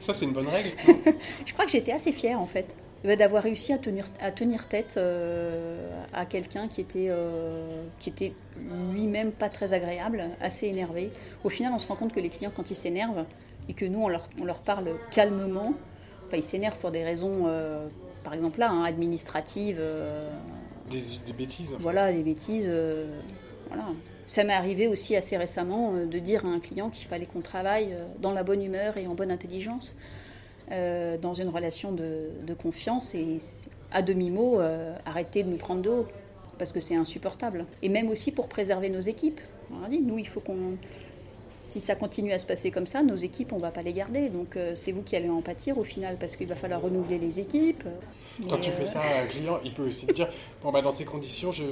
Ça, 0.00 0.14
c'est 0.14 0.24
une 0.24 0.32
bonne 0.32 0.48
règle. 0.48 0.70
je 1.46 1.52
crois 1.52 1.64
que 1.64 1.70
j'étais 1.70 1.92
assez 1.92 2.12
fière, 2.12 2.40
en 2.40 2.46
fait, 2.46 2.74
d'avoir 3.04 3.42
réussi 3.42 3.72
à 3.72 3.78
tenir, 3.78 4.06
à 4.20 4.32
tenir 4.32 4.66
tête 4.66 4.94
euh, 4.96 5.88
à 6.12 6.26
quelqu'un 6.26 6.66
qui 6.66 6.80
était, 6.80 7.10
qui 8.00 8.08
était 8.08 8.32
lui-même 8.92 9.30
pas 9.30 9.48
très 9.48 9.72
agréable, 9.72 10.24
assez 10.40 10.66
énervé. 10.66 11.12
Au 11.44 11.48
final, 11.50 11.72
on 11.74 11.78
se 11.78 11.86
rend 11.86 11.96
compte 11.96 12.12
que 12.12 12.20
les 12.20 12.30
clients, 12.30 12.52
quand 12.54 12.70
ils 12.70 12.76
s'énervent, 12.76 13.24
et 13.68 13.74
que 13.74 13.84
nous, 13.84 14.02
on 14.02 14.08
leur, 14.08 14.28
on 14.40 14.44
leur 14.44 14.60
parle 14.60 14.88
calmement, 15.12 15.74
enfin, 16.26 16.36
ils 16.36 16.42
s'énervent 16.42 16.78
pour 16.78 16.90
des 16.90 17.04
raisons, 17.04 17.48
par 18.24 18.34
exemple 18.34 18.58
là, 18.58 18.70
hein, 18.70 18.82
administratives 18.82 19.80
des, 20.92 21.32
bêtises. 21.32 21.76
Voilà, 21.80 22.12
des 22.12 22.22
bêtises. 22.22 22.68
Euh, 22.68 23.06
voilà. 23.68 23.88
Ça 24.26 24.44
m'est 24.44 24.52
arrivé 24.52 24.88
aussi 24.88 25.16
assez 25.16 25.36
récemment 25.36 25.94
euh, 25.94 26.06
de 26.06 26.18
dire 26.18 26.46
à 26.46 26.48
un 26.48 26.60
client 26.60 26.90
qu'il 26.90 27.06
fallait 27.06 27.26
qu'on 27.26 27.40
travaille 27.40 27.92
euh, 27.92 28.04
dans 28.20 28.32
la 28.32 28.42
bonne 28.42 28.62
humeur 28.62 28.96
et 28.96 29.06
en 29.06 29.14
bonne 29.14 29.30
intelligence, 29.30 29.96
dans 30.70 31.34
une 31.34 31.50
relation 31.50 31.92
de, 31.92 32.54
confiance 32.54 33.14
et 33.14 33.36
à 33.90 34.00
demi-mot, 34.00 34.58
arrêter 35.04 35.42
de 35.42 35.50
nous 35.50 35.58
prendre 35.58 35.82
de 35.82 35.90
haut, 35.90 36.06
parce 36.56 36.72
que 36.72 36.80
c'est 36.80 36.96
insupportable. 36.96 37.66
Et 37.82 37.90
même 37.90 38.08
aussi 38.08 38.32
pour 38.32 38.48
préserver 38.48 38.88
nos 38.88 39.00
équipes. 39.00 39.42
On 39.70 39.86
dit, 39.86 40.00
nous, 40.00 40.18
il 40.18 40.26
faut 40.26 40.40
qu'on 40.40 40.78
si 41.62 41.80
ça 41.80 41.94
continue 41.94 42.32
à 42.32 42.38
se 42.38 42.46
passer 42.46 42.70
comme 42.70 42.86
ça, 42.86 43.02
nos 43.02 43.14
équipes, 43.14 43.52
on 43.52 43.56
ne 43.56 43.62
va 43.62 43.70
pas 43.70 43.82
les 43.82 43.92
garder. 43.92 44.28
Donc 44.28 44.56
euh, 44.56 44.72
c'est 44.74 44.90
vous 44.90 45.02
qui 45.02 45.14
allez 45.14 45.30
en 45.30 45.42
pâtir 45.42 45.78
au 45.78 45.84
final, 45.84 46.16
parce 46.18 46.36
qu'il 46.36 46.48
va 46.48 46.56
falloir 46.56 46.82
renouveler 46.82 47.18
les 47.18 47.38
équipes. 47.38 47.84
Quand 48.48 48.58
tu 48.58 48.70
fais 48.70 48.82
euh, 48.82 48.86
ça 48.86 49.00
à 49.00 49.22
un 49.22 49.26
client, 49.26 49.60
il 49.64 49.72
peut 49.72 49.86
aussi 49.86 50.06
te 50.06 50.12
dire, 50.12 50.28
bon, 50.62 50.72
bah, 50.72 50.82
dans 50.82 50.90
ces 50.90 51.04
conditions, 51.04 51.52
je, 51.52 51.62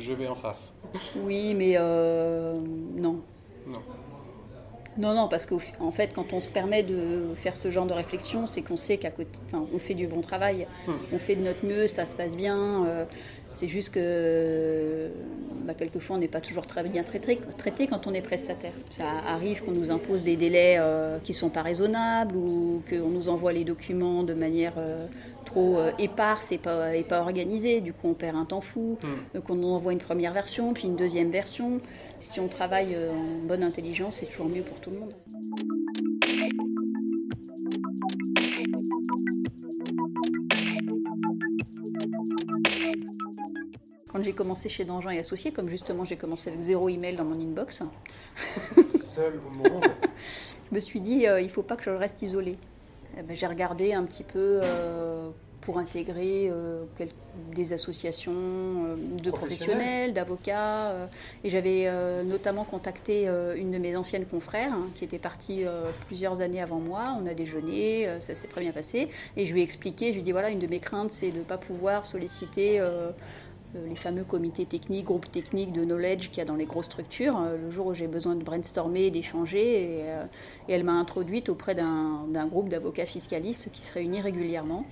je 0.00 0.12
vais 0.12 0.26
en 0.26 0.34
face. 0.34 0.74
Oui, 1.16 1.54
mais 1.54 1.74
euh, 1.76 2.58
non. 2.96 3.20
Non. 3.66 3.80
Non, 4.98 5.14
non, 5.14 5.28
parce 5.28 5.44
qu'en 5.44 5.90
fait, 5.92 6.14
quand 6.14 6.32
on 6.32 6.40
se 6.40 6.48
permet 6.48 6.82
de 6.82 7.34
faire 7.34 7.56
ce 7.56 7.70
genre 7.70 7.84
de 7.84 7.92
réflexion, 7.92 8.46
c'est 8.46 8.62
qu'on 8.62 8.78
sait 8.78 8.96
qu'à 8.96 9.10
côté, 9.10 9.38
enfin, 9.46 9.66
on 9.72 9.78
fait 9.78 9.94
du 9.94 10.06
bon 10.06 10.22
travail, 10.22 10.66
hmm. 10.86 10.92
on 11.12 11.18
fait 11.18 11.36
de 11.36 11.42
notre 11.42 11.66
mieux, 11.66 11.86
ça 11.86 12.06
se 12.06 12.16
passe 12.16 12.34
bien. 12.34 13.06
c'est 13.52 13.68
juste 13.68 13.92
que 13.92 15.10
bah, 15.66 15.74
quelquefois 15.74 16.16
on 16.16 16.18
n'est 16.18 16.28
pas 16.28 16.40
toujours 16.40 16.66
très 16.66 16.82
bien 16.84 17.02
traité, 17.02 17.38
traité, 17.58 17.86
quand 17.86 18.06
on 18.06 18.14
est 18.14 18.22
prestataire. 18.22 18.72
Ça 18.90 19.04
arrive 19.28 19.62
qu'on 19.62 19.72
nous 19.72 19.90
impose 19.90 20.22
des 20.22 20.36
délais 20.36 20.76
euh, 20.78 21.18
qui 21.18 21.32
ne 21.32 21.36
sont 21.36 21.50
pas 21.50 21.62
raisonnables 21.62 22.36
ou 22.36 22.82
qu'on 22.88 23.08
nous 23.08 23.28
envoie 23.28 23.52
les 23.52 23.64
documents 23.64 24.22
de 24.22 24.34
manière 24.34 24.74
euh, 24.78 25.06
trop 25.44 25.78
euh, 25.78 25.90
éparse 25.98 26.52
et 26.52 26.58
pas, 26.58 26.94
et 26.96 27.02
pas 27.02 27.20
organisée. 27.20 27.80
Du 27.80 27.92
coup, 27.92 28.08
on 28.08 28.14
perd 28.14 28.36
un 28.36 28.44
temps 28.44 28.60
fou. 28.60 28.96
Hmm. 29.02 29.40
qu'on 29.40 29.56
nous 29.56 29.68
envoie 29.68 29.92
une 29.92 29.98
première 29.98 30.32
version, 30.32 30.72
puis 30.72 30.84
une 30.84 30.96
deuxième 30.96 31.30
version. 31.30 31.80
Si 32.20 32.40
on 32.40 32.48
travaille 32.48 32.96
en 32.96 33.46
bonne 33.46 33.62
intelligence, 33.62 34.16
c'est 34.16 34.26
toujours 34.26 34.48
mieux 34.48 34.62
pour 34.62 34.80
tout 34.80 34.90
le 34.90 34.98
monde. 34.98 36.15
Quand 44.16 44.22
j'ai 44.22 44.32
commencé 44.32 44.70
chez 44.70 44.86
Dangean 44.86 45.10
et 45.10 45.18
Associés, 45.18 45.52
comme 45.52 45.68
justement 45.68 46.04
j'ai 46.04 46.16
commencé 46.16 46.48
avec 46.48 46.62
zéro 46.62 46.88
email 46.88 47.16
dans 47.16 47.24
mon 47.24 47.38
inbox. 47.38 47.82
Seul 49.02 49.34
au 49.46 49.50
monde. 49.50 49.84
je 50.70 50.74
me 50.74 50.80
suis 50.80 51.00
dit, 51.00 51.26
euh, 51.26 51.38
il 51.38 51.48
ne 51.48 51.50
faut 51.50 51.62
pas 51.62 51.76
que 51.76 51.82
je 51.82 51.90
reste 51.90 52.22
isolée. 52.22 52.56
Eh 53.18 53.22
ben, 53.22 53.36
j'ai 53.36 53.46
regardé 53.46 53.92
un 53.92 54.04
petit 54.04 54.22
peu 54.22 54.60
euh, 54.62 55.28
pour 55.60 55.78
intégrer 55.78 56.48
euh, 56.50 56.84
des 57.54 57.74
associations 57.74 58.96
de 59.22 59.30
professionnels, 59.30 60.14
d'avocats. 60.14 60.94
et 61.44 61.50
j'avais 61.50 61.90
notamment 62.24 62.64
contacté 62.64 63.26
une 63.56 63.70
de 63.70 63.78
mes 63.78 63.96
anciennes 63.96 64.24
confrères 64.24 64.72
hein, 64.72 64.88
qui 64.94 65.04
était 65.04 65.18
partie 65.18 65.64
plusieurs 66.06 66.40
années 66.40 66.62
avant 66.62 66.78
moi. 66.78 67.14
On 67.20 67.26
a 67.26 67.34
déjeuné, 67.34 68.08
ça 68.20 68.34
s'est 68.34 68.48
très 68.48 68.62
bien 68.62 68.72
passé. 68.72 69.10
Et 69.36 69.44
je 69.44 69.52
lui 69.52 69.60
ai 69.60 69.64
expliqué, 69.64 70.08
je 70.08 70.12
lui 70.14 70.20
ai 70.20 70.24
dit 70.24 70.32
voilà, 70.32 70.48
une 70.50 70.60
de 70.60 70.66
mes 70.66 70.80
craintes, 70.80 71.12
c'est 71.12 71.30
de 71.30 71.38
ne 71.38 71.44
pas 71.44 71.58
pouvoir 71.58 72.06
solliciter 72.06 72.80
les 73.74 73.96
fameux 73.96 74.24
comités 74.24 74.64
techniques, 74.64 75.06
groupes 75.06 75.30
techniques 75.30 75.72
de 75.72 75.84
knowledge 75.84 76.28
qu'il 76.28 76.38
y 76.38 76.40
a 76.40 76.44
dans 76.44 76.56
les 76.56 76.66
grosses 76.66 76.86
structures. 76.86 77.38
Euh, 77.38 77.56
le 77.56 77.70
jour 77.70 77.86
où 77.86 77.94
j'ai 77.94 78.06
besoin 78.06 78.34
de 78.34 78.42
brainstormer, 78.42 79.10
d'échanger, 79.10 79.82
et, 79.82 80.02
euh, 80.04 80.24
elle 80.68 80.84
m'a 80.84 80.92
introduite 80.92 81.48
auprès 81.48 81.74
d'un 81.74 82.46
groupe 82.46 82.68
d'avocats 82.68 83.06
fiscalistes 83.06 83.70
qui 83.72 83.82
se 83.82 83.92
réunit 83.94 84.20
régulièrement. 84.20 84.84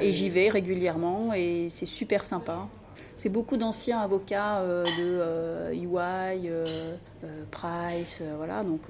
Et, 0.00 0.12
j'y 0.12 0.28
vais 0.28 0.48
régulièrement 0.48 1.32
et 1.32 1.68
c'est 1.70 1.86
super 1.86 2.24
sympa. 2.24 2.66
C'est 3.16 3.28
beaucoup 3.28 3.56
d'anciens 3.56 4.00
avocats 4.00 4.60
de 4.62 5.72
EY, 5.72 6.50
e 6.50 6.64
Price, 7.52 8.22
voilà, 8.36 8.64
donc 8.64 8.82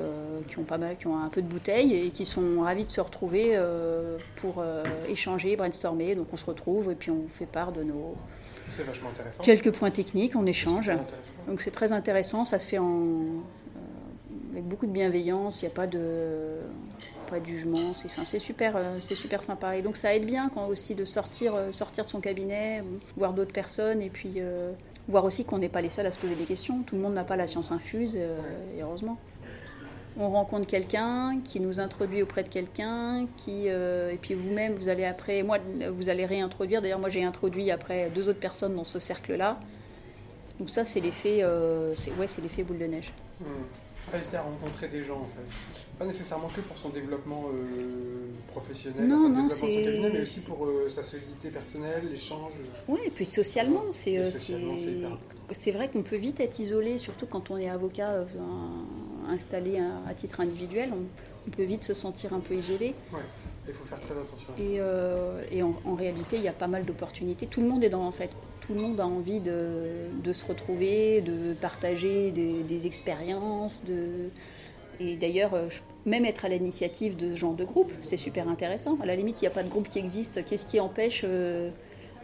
qui 0.49 0.59
ont 0.59 0.65
pas 0.65 0.79
mal, 0.79 0.97
qui 0.97 1.07
ont 1.09 1.19
un 1.19 1.29
peu 1.29 1.43
de 1.43 1.47
bouteille 1.47 1.95
et 1.95 2.11
qui 2.11 2.25
sont 2.25 2.63
ravis 2.63 2.87
de 2.87 2.91
se 2.91 3.03
retrouver 3.03 3.61
pour 4.37 4.65
échanger, 5.07 5.57
brainstormer. 5.57 6.15
Donc 6.15 6.29
on 6.33 6.37
se 6.39 6.47
retrouve 6.47 6.91
et 6.91 6.95
puis 6.95 7.11
on 7.11 7.29
fait 7.29 7.47
part 7.47 7.71
de 7.71 7.83
nos, 7.83 8.17
vachement 8.83 9.11
intéressant. 9.11 9.43
Quelques 9.43 9.71
points 9.71 9.91
techniques, 9.91 10.37
on 10.37 10.47
échange. 10.47 10.91
Donc 11.47 11.61
c'est 11.61 11.71
très 11.71 11.93
intéressant, 11.93 12.45
ça 12.45 12.59
se 12.59 12.67
fait 12.67 12.79
en, 12.79 13.03
euh, 13.03 13.33
avec 14.53 14.65
beaucoup 14.65 14.87
de 14.87 14.93
bienveillance, 14.93 15.63
il 15.63 15.67
n'y 15.67 15.71
a 15.71 15.75
pas 15.75 15.87
de, 15.87 16.59
pas 17.31 17.39
de 17.39 17.47
jugement, 17.47 17.95
c'est 17.95 18.07
enfin, 18.07 18.25
super, 18.39 18.77
euh, 18.77 18.97
c'est 19.01 19.15
super 19.15 19.43
sympa. 19.43 19.77
Et 19.77 19.83
donc 19.83 19.97
ça 19.97 20.15
aide 20.15 20.27
bien 20.27 20.51
quand 20.53 20.67
aussi 20.67 20.95
de 20.95 21.05
sortir, 21.05 21.55
euh, 21.55 21.73
sortir 21.73 22.05
de 22.05 22.11
son 22.11 22.21
cabinet, 22.21 22.83
voir 23.17 23.33
d'autres 23.33 23.53
personnes 23.53 24.03
et 24.03 24.11
puis 24.11 24.41
voir 25.09 25.25
aussi 25.25 25.45
qu'on 25.45 25.59
n'est 25.59 25.69
pas 25.69 25.81
les 25.81 25.91
seuls 25.91 26.07
à 26.07 26.11
se 26.11 26.19
poser 26.19 26.35
des 26.35 26.45
questions. 26.45 26.83
Tout 26.83 26.97
le 26.97 27.03
monde 27.03 27.15
n'a 27.15 27.25
pas 27.25 27.37
la 27.37 27.47
science 27.47 27.71
infuse, 27.71 28.17
et 28.17 28.83
heureusement. 28.83 29.19
On 30.19 30.31
rencontre 30.31 30.67
quelqu'un 30.67 31.41
qui 31.45 31.61
nous 31.61 31.79
introduit 31.81 32.23
auprès 32.23 32.43
de 32.43 32.49
quelqu'un, 32.49 33.27
qui 33.37 33.65
euh, 33.69 34.11
et 34.11 34.17
puis 34.17 34.35
vous-même 34.35 34.75
vous 34.75 34.89
allez 34.89 35.05
après, 35.05 35.43
moi 35.43 35.59
vous 35.93 36.09
allez 36.09 36.25
réintroduire. 36.27 36.81
D'ailleurs 36.83 36.99
moi 37.01 37.09
j'ai 37.09 37.23
introduit 37.25 37.71
après 37.71 38.11
deux 38.15 38.29
autres 38.29 38.41
personnes 38.41 38.75
dans 38.75 38.85
ce 38.85 38.99
cercle-là. 38.99 39.59
Donc 40.59 40.71
ça 40.71 40.85
c'est 40.85 41.01
l'effet, 41.01 41.43
euh, 41.43 41.95
c'est 41.95 42.13
ouais 42.13 42.27
c'est 42.27 42.41
l'effet 42.41 42.63
boule 42.63 42.79
de 42.79 42.87
neige. 42.87 43.13
Hésiter 44.15 44.37
à 44.37 44.43
rencontrer 44.43 44.87
des 44.89 45.03
gens 45.03 45.17
en 45.19 45.25
fait. 45.27 45.43
Pas 45.99 46.07
nécessairement 46.07 46.47
que 46.49 46.61
pour 46.61 46.79
son 46.79 46.91
développement 46.91 47.47
euh, 47.53 48.29
professionnel, 48.53 49.05
Non, 49.09 49.17
enfin, 49.17 49.29
non, 49.29 49.29
développement 49.29 49.47
de 49.49 49.53
son 49.53 49.67
c'est- 49.67 49.83
cabinet, 49.83 50.11
mais 50.13 50.21
aussi 50.23 50.47
pour 50.49 50.69
sa 50.89 51.03
solidité 51.03 51.51
personnelle, 51.51 52.09
l'échange. 52.11 52.53
Oui, 52.87 53.01
et 53.05 53.11
puis 53.11 53.27
socialement, 53.27 53.83
c'est 53.91 54.23
c'est 55.51 55.71
vrai 55.73 55.91
qu'on 55.91 56.03
peut 56.03 56.17
vite 56.17 56.39
être 56.41 56.59
isolé, 56.61 56.99
surtout 56.99 57.27
quand 57.27 57.51
on 57.51 57.57
est 57.59 57.69
avocat 57.69 58.25
installé 59.31 59.79
à, 59.79 60.11
à 60.11 60.15
titre 60.15 60.41
individuel, 60.41 60.91
on, 60.93 61.05
on 61.47 61.51
peut 61.51 61.65
vite 61.65 61.85
se 61.85 61.95
sentir 61.95 62.33
un 62.33 62.41
peu 62.41 62.55
isolé. 62.55 62.95
Ouais. 63.13 63.21
Il 63.69 63.75
faut 63.75 63.85
faire 63.85 63.99
très 63.99 64.13
attention 64.13 64.53
à 64.55 64.57
ça. 64.57 64.63
Et, 64.63 64.77
euh, 64.79 65.43
et 65.51 65.63
en, 65.63 65.75
en 65.85 65.95
réalité, 65.97 66.37
il 66.37 66.43
y 66.43 66.49
a 66.49 66.53
pas 66.53 66.69
mal 66.69 66.85
d'opportunités. 66.85 67.49
Tout 67.49 67.61
le 67.61 67.67
monde 67.67 67.83
est 67.83 67.91
dans, 67.91 68.07
en 68.07 68.13
fait, 68.13 68.31
tout 68.61 68.75
le 68.75 68.81
monde 68.81 69.01
a 69.01 69.07
envie 69.07 69.41
de, 69.41 70.07
de 70.23 70.33
se 70.33 70.45
retrouver, 70.47 71.21
de 71.21 71.53
partager 71.55 72.31
des, 72.31 72.63
des 72.63 72.87
expériences. 72.87 73.85
De... 73.85 74.31
Et 75.01 75.17
d'ailleurs, 75.17 75.55
euh, 75.55 75.69
même 76.05 76.25
être 76.25 76.45
à 76.45 76.49
l'initiative 76.49 77.17
de 77.17 77.35
ce 77.35 77.41
genre 77.41 77.55
de 77.55 77.65
groupe, 77.65 77.91
c'est 78.03 78.17
super 78.17 78.49
intéressant. 78.49 78.99
À 79.03 79.07
la 79.07 79.17
limite, 79.17 79.41
il 79.41 79.45
n'y 79.45 79.49
a 79.49 79.51
pas 79.51 79.65
de 79.65 79.69
groupe 79.69 79.89
qui 79.89 79.99
existe. 79.99 80.45
Qu'est-ce 80.45 80.65
qui 80.65 80.79
empêche 80.79 81.23
euh, 81.25 81.71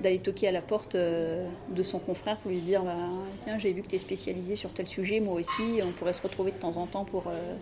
d'aller 0.00 0.18
toquer 0.18 0.48
à 0.48 0.52
la 0.52 0.62
porte 0.62 0.94
euh, 0.94 1.46
de 1.70 1.82
son 1.82 1.98
confrère 1.98 2.36
pour 2.38 2.50
lui 2.50 2.60
dire 2.60 2.82
bah, 2.82 2.96
Tiens, 3.44 3.58
j'ai 3.58 3.72
vu 3.72 3.82
que 3.82 3.88
tu 3.88 3.96
es 3.96 3.98
spécialisé 3.98 4.56
sur 4.56 4.72
tel 4.72 4.88
sujet, 4.88 5.20
moi 5.20 5.34
aussi, 5.34 5.80
on 5.82 5.92
pourrait 5.92 6.12
se 6.12 6.22
retrouver 6.22 6.50
de 6.52 6.56
temps 6.56 6.76
en 6.76 6.86
temps 6.86 7.04
pour, 7.04 7.24
euh, 7.28 7.54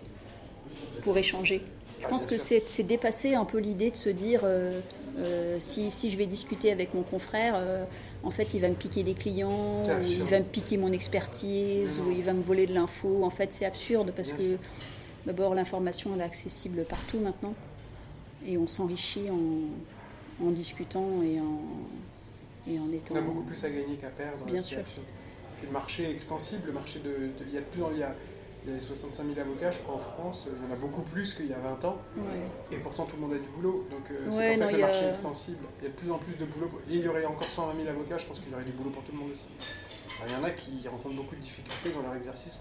pour 1.01 1.17
échanger. 1.17 1.61
Je 2.01 2.07
pense 2.07 2.25
que 2.25 2.37
c'est 2.37 2.63
c'est 2.65 2.83
dépasser 2.83 3.35
un 3.35 3.45
peu 3.45 3.59
l'idée 3.59 3.91
de 3.91 3.95
se 3.95 4.09
dire 4.09 4.41
euh, 4.43 4.81
euh, 5.19 5.57
si, 5.59 5.91
si 5.91 6.09
je 6.09 6.17
vais 6.17 6.25
discuter 6.25 6.71
avec 6.71 6.93
mon 6.93 7.03
confrère, 7.03 7.53
euh, 7.55 7.83
en 8.23 8.31
fait, 8.31 8.53
il 8.53 8.61
va 8.61 8.69
me 8.69 8.75
piquer 8.75 9.03
des 9.03 9.13
clients, 9.13 9.83
ou 9.83 10.03
il 10.03 10.23
va 10.23 10.39
me 10.39 10.45
piquer 10.45 10.77
mon 10.77 10.91
expertise, 10.91 11.99
ou 11.99 12.11
il 12.11 12.23
va 12.23 12.33
me 12.33 12.41
voler 12.41 12.65
de 12.65 12.73
l'info. 12.73 13.23
En 13.23 13.29
fait, 13.29 13.51
c'est 13.51 13.65
absurde 13.65 14.13
parce 14.15 14.29
Bien 14.29 14.37
que 14.37 14.43
sûr. 14.51 14.59
d'abord, 15.25 15.53
l'information 15.53 16.11
elle 16.15 16.21
est 16.21 16.25
accessible 16.25 16.85
partout 16.85 17.19
maintenant, 17.19 17.53
et 18.47 18.57
on 18.57 18.67
s'enrichit 18.67 19.29
en, 19.29 20.45
en 20.45 20.51
discutant 20.51 21.21
et 21.23 21.39
en, 21.39 21.61
et 22.67 22.79
en 22.79 22.91
étant. 22.91 23.15
On 23.15 23.17
a 23.17 23.21
beaucoup 23.21 23.43
plus 23.43 23.63
à 23.63 23.69
gagner 23.69 23.95
qu'à 23.95 24.09
perdre. 24.09 24.45
Bien 24.45 24.61
sûr. 24.61 24.79
Puis 25.57 25.67
le 25.67 25.71
marché 25.73 26.03
est 26.03 26.11
extensible, 26.11 26.67
le 26.67 26.73
marché 26.73 26.99
de, 26.99 27.29
il 27.47 27.53
y 27.53 27.57
a 27.57 27.61
de 27.61 27.65
plus 27.65 27.83
en- 27.83 27.91
il 27.91 28.05
il 28.63 28.71
y 28.71 28.77
a 28.77 28.79
65 28.79 29.23
000 29.25 29.39
avocats, 29.39 29.71
je 29.71 29.79
crois, 29.79 29.95
en 29.95 29.97
France. 29.97 30.47
Il 30.47 30.67
y 30.67 30.69
en 30.69 30.71
a 30.71 30.77
beaucoup 30.77 31.01
plus 31.01 31.33
qu'il 31.33 31.47
y 31.47 31.53
a 31.53 31.57
20 31.57 31.83
ans. 31.83 31.97
Ouais. 32.15 32.23
Et 32.71 32.77
pourtant, 32.77 33.05
tout 33.05 33.15
le 33.15 33.21
monde 33.23 33.33
a 33.33 33.39
du 33.39 33.49
boulot. 33.55 33.87
Donc, 33.89 34.11
euh, 34.11 34.17
c'est 34.29 34.63
en 34.63 34.67
fait 34.67 34.71
le 34.77 34.83
a- 34.83 34.87
marché 34.87 35.07
extensible. 35.09 35.65
Il 35.79 35.85
y 35.85 35.87
a 35.87 35.89
de 35.89 35.95
plus 35.95 36.11
en 36.11 36.19
plus 36.19 36.35
de 36.37 36.45
boulot. 36.45 36.69
Et 36.87 36.97
il 36.97 37.01
y 37.03 37.07
aurait 37.07 37.25
encore 37.25 37.49
120 37.49 37.75
000 37.75 37.89
avocats, 37.89 38.19
je 38.19 38.25
pense 38.27 38.39
qu'il 38.39 38.51
y 38.51 38.53
aurait 38.53 38.63
du 38.63 38.71
boulot 38.73 38.91
pour 38.91 39.01
tout 39.03 39.13
le 39.13 39.17
monde 39.17 39.31
aussi. 39.31 39.47
Alors, 40.21 40.31
il 40.31 40.39
y 40.39 40.39
en 40.39 40.43
a 40.43 40.51
qui 40.51 40.87
rencontrent 40.87 41.15
beaucoup 41.15 41.35
de 41.35 41.41
difficultés 41.41 41.89
dans 41.91 42.03
leur 42.03 42.13
exercice. 42.13 42.59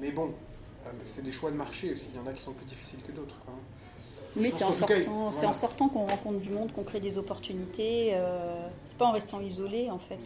Mais 0.00 0.10
bon, 0.10 0.34
euh, 0.86 0.90
c'est 1.04 1.22
des 1.22 1.30
choix 1.30 1.52
de 1.52 1.56
marché 1.56 1.92
aussi. 1.92 2.08
Il 2.12 2.16
y 2.20 2.20
en 2.20 2.26
a 2.26 2.32
qui 2.32 2.42
sont 2.42 2.52
plus 2.52 2.66
difficiles 2.66 2.98
que 3.06 3.12
d'autres. 3.12 3.38
quoi. 3.44 3.54
Mais 4.36 4.50
c'est 4.50 4.64
en, 4.64 4.72
sortant, 4.72 4.94
c'est 4.96 5.06
voilà. 5.06 5.48
en 5.48 5.52
sortant 5.52 5.88
qu'on 5.88 6.06
rencontre 6.06 6.38
du 6.38 6.50
monde, 6.50 6.72
qu'on 6.72 6.84
crée 6.84 7.00
des 7.00 7.18
opportunités. 7.18 8.10
euh, 8.12 8.66
c'est 8.84 8.98
pas 8.98 9.06
en 9.06 9.12
restant 9.12 9.40
isolé, 9.40 9.90
en 9.90 9.98
fait. 9.98 10.18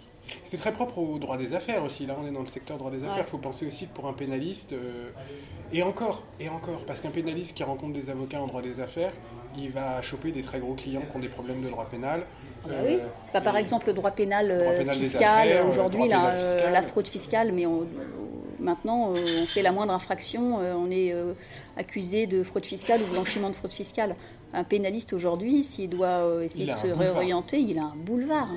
C'est 0.45 0.57
très 0.57 0.73
propre 0.73 0.99
au 0.99 1.19
droit 1.19 1.37
des 1.37 1.55
affaires 1.55 1.83
aussi. 1.85 2.07
Là, 2.07 2.17
on 2.23 2.27
est 2.27 2.31
dans 2.33 2.41
le 2.41 2.47
secteur 2.47 2.79
droit 2.79 2.91
des 2.91 2.99
affaires. 2.99 3.15
Il 3.17 3.21
Ouais. 3.21 3.27
faut 3.27 3.39
penser 3.39 3.67
aussi 3.67 3.87
que 3.87 3.95
pour 3.95 4.07
un 4.07 4.13
pénaliste, 4.13 4.73
euh, 4.73 5.11
et 5.73 5.83
encore, 5.83 6.23
et 6.41 6.49
encore, 6.49 6.81
parce 6.87 7.01
qu'un 7.01 7.11
pénaliste 7.11 7.57
qui 7.57 7.65
rencontre 7.65 7.93
des 7.95 8.11
avocats 8.11 8.41
en 8.41 8.47
droit 8.47 8.63
des 8.63 8.81
affaires, 8.81 9.13
il 9.57 9.71
va 9.71 10.01
choper 10.03 10.31
des 10.33 10.43
très 10.43 10.61
gros 10.61 10.75
clients 10.75 11.03
qui 11.11 11.17
ont 11.17 11.21
des 11.21 11.29
problèmes 11.29 11.63
de 11.63 11.69
droit 11.69 11.87
pénal. 11.87 12.25
Bah 12.65 12.71
Euh, 12.75 12.85
oui. 12.87 12.99
Bah, 13.35 13.41
par 13.41 13.57
exemple, 13.57 13.89
le 13.89 13.93
droit 13.93 14.13
pénal, 14.13 14.47
Droit 14.49 14.73
euh, 14.73 14.79
pénal 14.79 14.95
fiscal, 14.95 15.49
aujourd'hui, 15.69 16.03
fiscal. 16.05 16.73
la 16.73 16.83
fraude 16.83 17.09
fiscale, 17.09 17.53
mais 17.53 17.67
on- 17.67 17.87
maintenant, 18.63 19.13
euh, 19.15 19.25
on 19.43 19.47
fait 19.47 19.63
la 19.63 19.73
moindre 19.73 19.93
infraction, 19.93 20.61
euh, 20.61 20.75
on 20.75 20.91
est 20.91 21.13
euh, 21.13 21.35
accusé 21.77 22.27
de 22.27 22.43
fraude 22.43 22.65
fiscale 22.65 23.03
ou 23.03 23.07
blanchiment 23.11 23.51
de 23.51 23.55
fraude 23.57 23.73
fiscale. 23.73 24.17
Un 24.55 24.65
pénaliste 24.65 25.13
aujourd'hui, 25.13 25.65
s'il 25.65 25.91
doit 25.91 26.43
essayer 26.45 26.65
Il 26.65 26.71
de 26.71 26.75
se 26.75 26.87
réorienter, 26.87 27.59
il 27.59 27.79
a 27.79 27.85
un 27.85 27.95
boulevard. 27.97 28.49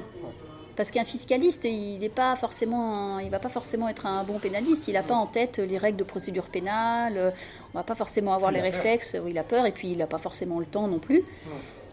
Parce 0.76 0.92
qu'un 0.92 1.06
fiscaliste, 1.06 1.64
il 1.64 2.00
n'est 2.00 2.10
pas 2.10 2.36
forcément, 2.36 3.16
un- 3.16 3.22
il 3.22 3.30
va 3.30 3.40
pas 3.40 3.48
forcément 3.48 3.88
être 3.88 4.06
un 4.06 4.26
bon 4.26 4.40
pénaliste. 4.40 4.90
Il 4.90 4.96
n'a 4.96 5.04
pas 5.04 5.16
en 5.16 5.26
tête 5.26 5.60
les 5.60 5.78
règles 5.78 5.98
de 5.98 6.04
procédure 6.04 6.48
pénale. 6.48 7.34
On 7.74 7.78
va 7.78 7.84
pas 7.84 7.96
forcément 7.96 8.34
avoir 8.34 8.52
Il 8.52 8.56
les 8.56 8.60
peur. 8.62 8.74
réflexes. 8.74 9.16
Il 9.26 9.38
a 9.38 9.44
peur 9.44 9.66
et 9.66 9.72
puis 9.72 9.92
il 9.92 9.98
n'a 10.00 10.06
pas 10.08 10.18
forcément 10.18 10.60
le 10.60 10.66
temps 10.66 10.90
non 10.90 11.00
plus. 11.00 11.24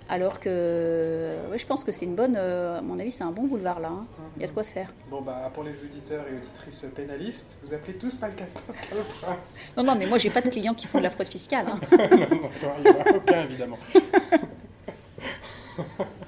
Alors 0.08 0.40
que, 0.40 1.36
ouais, 1.50 1.58
je 1.58 1.66
pense 1.66 1.84
que 1.84 1.92
c'est 1.92 2.04
une 2.04 2.14
bonne, 2.14 2.34
euh, 2.36 2.78
à 2.78 2.82
mon 2.82 2.98
avis, 2.98 3.12
c'est 3.12 3.24
un 3.24 3.30
bon 3.30 3.44
boulevard 3.46 3.80
là. 3.80 3.88
hein. 3.88 4.04
Il 4.36 4.42
y 4.42 4.44
a 4.44 4.48
de 4.48 4.52
quoi 4.52 4.64
faire. 4.64 4.92
Bon, 5.10 5.22
bah, 5.22 5.50
pour 5.54 5.62
les 5.64 5.72
auditeurs 5.82 6.24
et 6.30 6.36
auditrices 6.36 6.84
pénalistes, 6.94 7.56
vous 7.62 7.72
appelez 7.72 7.94
tous 7.94 8.14
Pascal 8.16 8.48
Pascal 8.66 8.98
Prince. 9.20 9.56
Non, 9.76 9.84
non, 9.84 9.94
mais 9.94 10.06
moi, 10.06 10.18
j'ai 10.18 10.30
pas 10.30 10.42
de 10.42 10.48
clients 10.50 10.74
qui 10.74 10.86
font 10.86 10.98
de 10.98 11.04
la 11.04 11.10
fraude 11.10 11.28
fiscale. 11.28 11.66
hein. 11.68 11.80
non, 11.92 12.42
non, 12.42 12.50
toi, 12.60 12.74
il 12.78 12.84
n'y 12.84 12.90
en 12.90 13.00
a 13.00 13.16
aucun, 13.16 13.42
évidemment. 13.44 13.78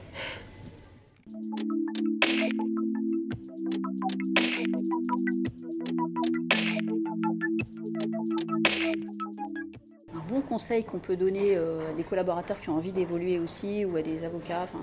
conseil 10.55 10.85
qu'on 10.85 10.99
peut 11.01 11.17
donner 11.17 11.57
euh, 11.57 11.91
à 11.91 11.93
des 11.95 12.05
collaborateurs 12.05 12.61
qui 12.61 12.69
ont 12.71 12.77
envie 12.77 12.93
d'évoluer 12.93 13.41
aussi 13.41 13.85
ou 13.85 13.97
à 13.97 14.03
des 14.03 14.23
avocats, 14.25 14.63
enfin, 14.63 14.79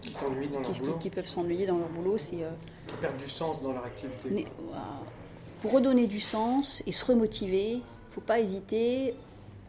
Qui 0.00 0.12
s'ennuient 0.12 0.48
dans 0.48 0.58
leur 0.60 0.72
qui, 0.72 0.80
boulot, 0.80 0.92
qui- 0.94 0.98
qui 0.98 1.10
peuvent 1.10 1.28
s'ennuyer 1.28 1.64
dans 1.64 1.78
leur 1.78 1.88
boulot, 1.90 2.18
c'est 2.18 2.42
euh, 2.42 2.50
qui 2.88 2.94
perdent 2.96 3.16
du 3.18 3.28
sens 3.30 3.62
dans 3.62 3.72
leur 3.72 3.84
activité. 3.84 4.46
pour 5.62 5.72
redonner 5.72 6.06
du 6.08 6.18
sens 6.20 6.82
et 6.88 6.92
se 6.92 7.04
remotiver. 7.06 7.80
Faut 8.10 8.20
pas 8.20 8.38
hésiter 8.40 9.14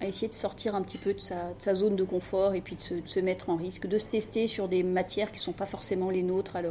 à 0.01 0.07
essayer 0.07 0.27
de 0.27 0.33
sortir 0.33 0.75
un 0.75 0.81
petit 0.81 0.97
peu 0.97 1.13
de 1.13 1.19
sa, 1.19 1.73
zone 1.73 1.95
de 1.95 2.03
confort 2.03 2.53
et 2.53 2.61
puis 2.61 2.75
de 2.75 3.07
se, 3.07 3.19
mettre 3.19 3.49
en 3.49 3.55
risque, 3.55 3.87
de 3.87 3.97
se 3.97 4.07
tester 4.07 4.47
sur 4.47 4.67
des 4.67 4.83
matières 4.83 5.31
qui 5.31 5.37
ne 5.37 5.43
sont 5.43 5.53
pas 5.53 5.65
forcément 5.65 6.09
les 6.09 6.23
nôtres 6.23 6.55
à, 6.55 6.61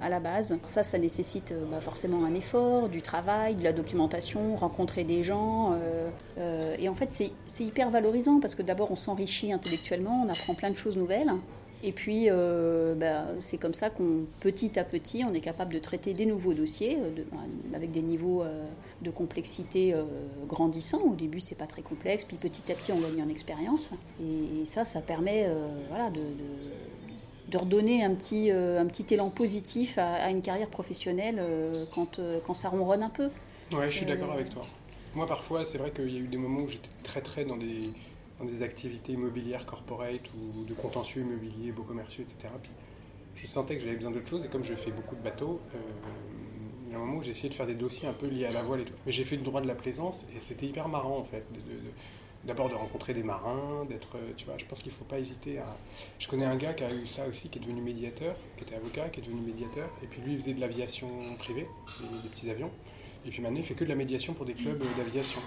à 0.00 0.08
la 0.08 0.20
base. 0.20 0.56
Ça, 0.66 0.82
ça 0.82 0.98
nécessite 0.98 1.52
euh, 1.52 1.64
bah, 1.70 1.80
forcément 1.80 2.24
un 2.24 2.34
effort, 2.34 2.88
du 2.88 3.00
travail, 3.02 3.54
de 3.54 3.64
la 3.64 3.72
documentation, 3.72 4.56
rencontrer 4.56 5.04
des 5.04 5.22
gens. 5.22 5.72
euh, 5.72 6.08
euh, 6.38 6.76
et 6.78 6.88
en 6.88 6.94
fait, 6.94 7.12
c'est 7.46 7.64
hyper 7.64 7.90
valorisant 7.90 8.40
parce 8.40 8.54
que 8.54 8.62
d'abord, 8.62 8.90
on 8.90 8.96
s'enrichit 8.96 9.52
intellectuellement, 9.52 10.24
on 10.26 10.28
apprend 10.28 10.54
plein 10.54 10.70
de 10.70 10.76
choses 10.76 10.96
nouvelles. 10.96 11.32
Et 11.84 11.90
puis, 11.92 12.26
euh, 12.30 12.94
bah, 12.94 13.24
c'est 13.40 13.58
comme 13.58 13.74
ça 13.74 13.90
qu'on, 13.90 14.24
petit 14.40 14.78
à 14.78 14.84
petit, 14.84 15.24
on 15.28 15.34
est 15.34 15.40
capable 15.40 15.74
de 15.74 15.80
traiter 15.80 16.14
des 16.14 16.26
nouveaux 16.26 16.54
dossiers 16.54 16.96
euh, 17.00 17.10
de- 17.10 17.26
avec 17.74 17.90
des 17.90 18.02
niveaux 18.02 18.42
euh, 18.42 18.64
de 19.00 19.10
complexité 19.10 19.92
euh, 19.92 20.04
grandissants. 20.46 21.02
Au 21.02 21.14
début, 21.14 21.40
c'est 21.40 21.56
pas 21.56 21.66
très 21.66 21.82
complexe, 21.82 22.24
puis 22.24 22.36
petit 22.36 22.70
à 22.70 22.76
petit, 22.76 22.92
on 22.92 23.00
gagne 23.00 23.22
en 23.22 23.28
expérience. 23.28 23.90
Et, 24.22 24.62
et 24.62 24.66
ça, 24.66 24.84
ça 24.84 25.00
permet 25.00 25.48
voilà, 25.88 26.10
de, 26.10 26.20
de- 26.20 27.50
de 27.50 27.58
redonner 27.58 28.02
un 28.04 28.14
petit, 28.14 28.50
un 28.50 28.86
petit 28.86 29.12
élan 29.12 29.28
positif 29.30 29.98
à, 29.98 30.14
à 30.14 30.30
une 30.30 30.40
carrière 30.40 30.68
professionnelle 30.68 31.42
quand, 31.94 32.18
quand 32.46 32.54
ça 32.54 32.68
ronronne 32.70 33.02
un 33.02 33.10
peu. 33.10 33.28
Ouais, 33.72 33.90
je 33.90 33.96
suis 33.98 34.06
d'accord 34.06 34.32
avec 34.32 34.50
toi. 34.50 34.62
Moi, 35.14 35.26
parfois, 35.26 35.64
c'est 35.66 35.76
vrai 35.76 35.90
qu'il 35.90 36.10
y 36.14 36.16
a 36.16 36.20
eu 36.20 36.28
des 36.28 36.38
moments 36.38 36.60
où 36.62 36.68
j'étais 36.68 36.88
très, 37.02 37.20
très 37.20 37.44
dans 37.44 37.58
des, 37.58 37.90
des 38.44 38.62
activités 38.62 39.12
immobilières 39.12 39.66
corporate 39.66 40.30
ou 40.38 40.64
de 40.64 40.74
contentieux 40.74 41.22
immobiliers, 41.22 41.72
beaux 41.72 41.82
commerciaux, 41.82 42.24
etc. 42.24 42.52
Je 43.34 43.46
sentais 43.46 43.76
que 43.76 43.82
j'avais 43.82 43.96
besoin 43.96 44.10
d'autre 44.10 44.28
chose 44.28 44.44
et 44.44 44.48
comme 44.48 44.64
je 44.64 44.74
fais 44.74 44.90
beaucoup 44.90 45.16
de 45.16 45.22
bateaux, 45.22 45.60
euh, 45.74 45.78
il 46.86 46.92
y 46.92 46.94
a 46.94 46.98
un 46.98 47.00
moment 47.00 47.18
où 47.18 47.22
j'ai 47.22 47.30
essayé 47.30 47.48
de 47.48 47.54
faire 47.54 47.66
des 47.66 47.74
dossiers 47.74 48.06
un 48.06 48.12
peu 48.12 48.26
liés 48.26 48.44
à 48.44 48.52
la 48.52 48.62
voile 48.62 48.80
et 48.80 48.84
tout. 48.84 48.94
Mais 49.06 49.12
j'ai 49.12 49.24
fait 49.24 49.36
le 49.36 49.42
droit 49.42 49.60
de 49.60 49.66
la 49.66 49.74
plaisance 49.74 50.24
et 50.36 50.40
c'était 50.40 50.66
hyper 50.66 50.88
marrant 50.88 51.18
en 51.18 51.24
fait. 51.24 51.44
D'abord 52.44 52.68
de 52.68 52.74
rencontrer 52.74 53.14
des 53.14 53.22
marins, 53.22 53.84
d'être, 53.88 54.16
euh, 54.16 54.32
tu 54.36 54.46
vois, 54.46 54.58
je 54.58 54.64
pense 54.64 54.82
qu'il 54.82 54.90
ne 54.90 54.96
faut 54.96 55.04
pas 55.04 55.20
hésiter 55.20 55.58
à... 55.58 55.76
Je 56.18 56.26
connais 56.26 56.44
un 56.44 56.56
gars 56.56 56.74
qui 56.74 56.82
a 56.82 56.92
eu 56.92 57.06
ça 57.06 57.26
aussi, 57.28 57.48
qui 57.48 57.58
est 57.58 57.62
devenu 57.62 57.80
médiateur, 57.80 58.34
qui 58.56 58.64
était 58.64 58.74
avocat, 58.74 59.10
qui 59.10 59.20
est 59.20 59.22
devenu 59.22 59.42
médiateur, 59.42 59.88
et 60.02 60.06
puis 60.06 60.20
lui 60.22 60.32
il 60.32 60.40
faisait 60.40 60.52
de 60.52 60.60
l'aviation 60.60 61.08
privée, 61.38 61.68
des, 62.00 62.22
des 62.22 62.28
petits 62.28 62.50
avions, 62.50 62.72
et 63.24 63.30
puis 63.30 63.40
maintenant 63.42 63.58
il 63.58 63.64
fait 63.64 63.74
que 63.74 63.84
de 63.84 63.88
la 63.88 63.94
médiation 63.94 64.34
pour 64.34 64.44
des 64.44 64.54
clubs 64.54 64.82
euh, 64.82 64.98
d'aviation. 64.98 65.40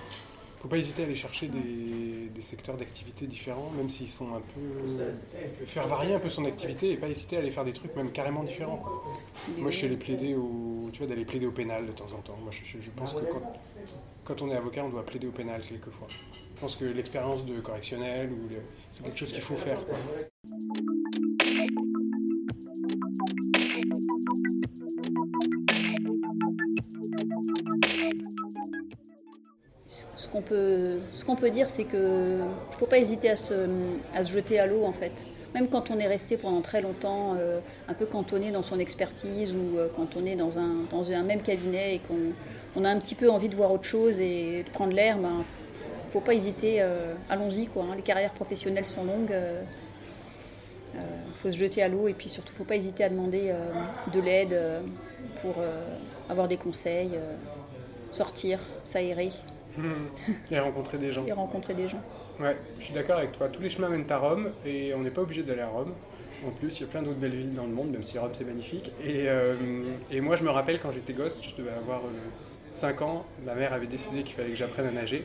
Ne 0.55 0.61
faut 0.61 0.67
pas 0.67 0.77
hésiter 0.77 1.03
à 1.03 1.05
aller 1.05 1.15
chercher 1.15 1.47
des, 1.47 2.41
secteurs 2.41 2.77
d'activité 2.77 3.25
différents, 3.25 3.71
même 3.75 3.89
s'ils 3.89 4.09
sont 4.09 4.35
un 4.35 4.41
peu... 4.41 5.65
faire 5.65 5.87
varier 5.87 6.13
un 6.13 6.19
peu 6.19 6.29
son 6.29 6.45
activité 6.45 6.91
et 6.91 6.97
pas 6.97 7.07
hésiter 7.07 7.37
à 7.37 7.39
aller 7.39 7.49
faire 7.49 7.65
des 7.65 7.73
trucs 7.73 7.95
même 7.95 8.11
carrément 8.11 8.43
différents. 8.43 8.83
Moi 9.57 9.71
je 9.71 9.77
suis 9.77 9.87
allé 9.87 9.97
plaider 9.97 10.35
au... 10.35 10.89
Tu 10.93 10.99
vois, 10.99 11.07
d'aller 11.07 11.25
plaider 11.25 11.47
au 11.47 11.51
pénal 11.51 11.87
de 11.87 11.91
temps 11.91 12.11
en 12.13 12.21
temps. 12.21 12.37
Moi 12.41 12.51
je, 12.51 12.89
pense 12.91 13.13
que 13.13 13.19
quand, 14.23 14.41
on 14.41 14.49
est 14.51 14.55
avocat, 14.55 14.83
on 14.83 14.89
doit 14.89 15.05
plaider 15.05 15.27
au 15.27 15.31
pénal 15.31 15.61
quelquefois. 15.67 16.07
Je 16.09 16.61
pense 16.61 16.75
que 16.75 16.85
l'expérience 16.85 17.45
de 17.45 17.59
correctionnel, 17.59 18.31
ou 18.31 18.49
c'est 18.93 19.03
quelque 19.03 19.17
chose 19.17 19.31
qu'il 19.31 19.41
faut 19.41 19.55
faire. 19.55 19.79
Ce 30.25 30.31
qu'on 30.31 30.41
peut, 30.41 30.97
ce 31.15 31.23
qu'on 31.23 31.35
peut 31.35 31.51
dire, 31.51 31.69
c'est 31.69 31.83
qu'il 31.83 31.99
ne 31.99 32.77
faut 32.77 32.87
pas 32.87 32.97
hésiter 32.97 33.29
à 33.29 33.35
se, 33.35 33.53
à 34.15 34.25
se 34.25 34.31
jeter 34.31 34.59
à 34.59 34.65
l'eau, 34.65 34.83
en 34.83 34.91
fait. 34.91 35.11
Même 35.53 35.69
quand 35.69 35.91
on 35.91 35.99
est 35.99 36.07
resté 36.07 36.35
pendant 36.35 36.61
très 36.61 36.81
longtemps 36.81 37.35
euh, 37.39 37.59
un 37.87 37.93
peu 37.93 38.05
cantonné 38.05 38.51
dans 38.51 38.63
son 38.63 38.79
expertise 38.79 39.53
ou 39.53 39.77
euh, 39.77 39.87
quand 39.95 40.17
on 40.17 40.25
est 40.25 40.35
dans 40.35 40.57
un, 40.59 40.85
dans 40.89 41.11
un 41.11 41.23
même 41.23 41.41
cabinet 41.41 41.95
et 41.95 41.99
qu'on 41.99 42.33
on 42.75 42.83
a 42.83 42.89
un 42.89 42.99
petit 42.99 43.15
peu 43.15 43.29
envie 43.29 43.47
de 43.47 43.55
voir 43.55 43.71
autre 43.71 43.85
chose 43.85 44.19
et 44.19 44.63
de 44.63 44.69
prendre 44.71 44.93
l'air, 44.93 45.17
ben, 45.17 45.43
faut 46.09 46.19
pas 46.19 46.33
hésiter, 46.33 46.81
euh, 46.81 47.13
allons-y. 47.29 47.67
Quoi, 47.67 47.83
hein. 47.83 47.95
Les 47.95 48.01
carrières 48.01 48.33
professionnelles 48.33 48.87
sont 48.87 49.03
longues. 49.03 49.33
Il 50.93 51.37
faut 51.41 51.51
se 51.51 51.57
jeter 51.57 51.83
à 51.83 51.89
l'eau 51.89 52.07
et 52.07 52.13
puis 52.13 52.29
surtout, 52.29 52.53
faut 52.53 52.63
pas 52.63 52.77
hésiter 52.77 53.03
à 53.03 53.09
demander 53.09 53.53
de 54.13 54.21
l'aide 54.21 54.57
pour 55.41 55.55
avoir 56.29 56.47
des 56.47 56.55
conseils, 56.55 57.11
sortir, 58.11 58.61
s'aérer. 58.85 59.31
Et 60.51 60.59
rencontrer 60.59 60.97
des 60.97 61.11
gens. 61.11 61.25
Et 61.25 61.31
rencontrer 61.31 61.73
des 61.73 61.87
gens. 61.87 62.01
Ouais, 62.39 62.57
je 62.79 62.85
suis 62.85 62.93
d'accord 62.93 63.17
avec 63.17 63.31
toi. 63.31 63.47
Tous 63.49 63.61
les 63.61 63.69
chemins 63.69 63.89
mènent 63.89 64.09
à 64.09 64.17
Rome 64.17 64.51
et 64.65 64.93
on 64.93 65.01
n'est 65.01 65.11
pas 65.11 65.21
obligé 65.21 65.43
d'aller 65.43 65.61
à 65.61 65.67
Rome. 65.67 65.93
En 66.45 66.51
plus, 66.51 66.79
il 66.79 66.81
y 66.81 66.83
a 66.83 66.87
plein 66.87 67.01
d'autres 67.01 67.17
belles 67.17 67.35
villes 67.35 67.53
dans 67.55 67.65
le 67.65 67.73
monde, 67.73 67.91
même 67.91 68.03
si 68.03 68.19
Rome 68.19 68.31
c'est 68.33 68.43
magnifique. 68.43 68.91
Et, 69.03 69.27
euh, 69.27 69.55
et, 70.11 70.21
moi, 70.21 70.35
je 70.35 70.43
me 70.43 70.49
rappelle 70.49 70.79
quand 70.79 70.91
j'étais 70.91 71.13
gosse, 71.13 71.41
je 71.41 71.55
devais 71.55 71.71
avoir 71.71 72.01
5 72.71 73.01
euh, 73.01 73.05
ans, 73.05 73.25
ma 73.45 73.55
mère 73.55 73.73
avait 73.73 73.87
décidé 73.87 74.23
qu'il 74.23 74.35
fallait 74.35 74.49
que 74.49 74.55
j'apprenne 74.55 74.85
à 74.85 74.91
nager. 74.91 75.23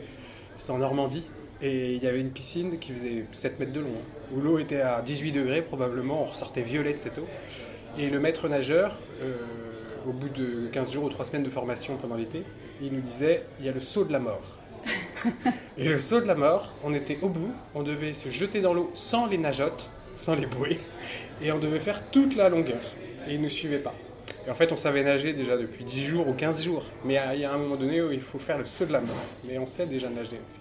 C'était 0.57 0.71
en 0.73 0.79
Normandie 0.79 1.29
et 1.63 1.95
il 1.95 2.03
y 2.03 2.07
avait 2.07 2.21
une 2.21 2.31
piscine 2.31 2.79
qui 2.79 2.93
faisait 2.93 3.25
7 3.33 3.61
mètres 3.61 3.73
de 3.73 3.81
long, 3.81 3.89
hein, 3.89 4.35
où 4.35 4.41
l'eau 4.41 4.59
était 4.59 4.81
à 4.81 5.03
18 5.03 5.33
degrés 5.33 5.63
probablement, 5.63 6.23
on 6.23 6.27
ressortait 6.27 6.63
violet 6.63 6.95
de 6.95 6.99
cette 6.99 7.19
eau. 7.19 7.27
Et 7.99 8.09
le 8.09 8.21
maître 8.21 8.49
nageur, 8.49 8.97
euh, 9.21 9.37
au 10.07 10.13
bout 10.13 10.29
de 10.29 10.69
15 10.73 10.93
jours 10.93 11.05
ou 11.05 11.09
3 11.11 11.27
semaines 11.27 11.43
de 11.43 11.51
formation 11.51 11.97
pendant 11.97 12.17
l'été, 12.17 12.45
il 12.81 12.93
nous 12.93 13.01
disait 13.01 13.45
il 13.59 13.67
y 13.67 13.69
a 13.69 13.73
le 13.73 13.81
saut 13.81 14.05
de 14.05 14.13
la 14.13 14.19
mort. 14.19 14.43
Et 15.77 15.89
le 15.89 15.99
saut 15.99 16.21
de 16.21 16.27
la 16.27 16.35
mort, 16.35 16.75
on 16.83 16.95
était 16.95 17.19
au 17.23 17.29
bout, 17.29 17.53
on 17.75 17.83
devait 17.83 18.13
se 18.13 18.31
jeter 18.31 18.61
dans 18.61 18.73
l'eau 18.73 18.91
sans 18.95 19.27
les 19.27 19.39
nageottes, 19.39 19.91
sans 20.17 20.35
les 20.35 20.47
bouées, 20.47 20.81
et 21.43 21.53
on 21.53 21.59
devait 21.59 21.81
faire 21.81 22.03
toute 22.11 22.37
la 22.37 22.49
longueur. 22.49 22.81
Et 23.29 23.35
il 23.35 23.39
ne 23.39 23.45
nous 23.45 23.51
suivait 23.51 23.79
pas. 23.79 23.95
Et 24.47 24.51
en 24.51 24.55
fait, 24.55 24.73
on 24.73 24.77
savait 24.77 25.03
nager 25.03 25.33
déjà 25.33 25.57
depuis 25.57 25.85
10 25.85 26.05
jours 26.07 26.29
ou 26.29 26.33
15 26.33 26.63
jours. 26.63 26.85
Mais 27.05 27.21
il 27.35 27.41
y 27.41 27.45
a 27.45 27.53
un 27.53 27.59
moment 27.59 27.77
donné 27.77 28.01
où 28.01 28.11
il 28.11 28.21
faut 28.21 28.39
faire 28.39 28.59
le 28.59 28.65
saut 28.65 28.87
de 28.87 28.93
la 28.93 29.01
mort. 29.01 29.17
Mais 29.45 29.59
on 29.59 29.67
sait 29.67 29.87
déjà 29.87 30.09
nager 30.09 30.37
en. 30.37 30.60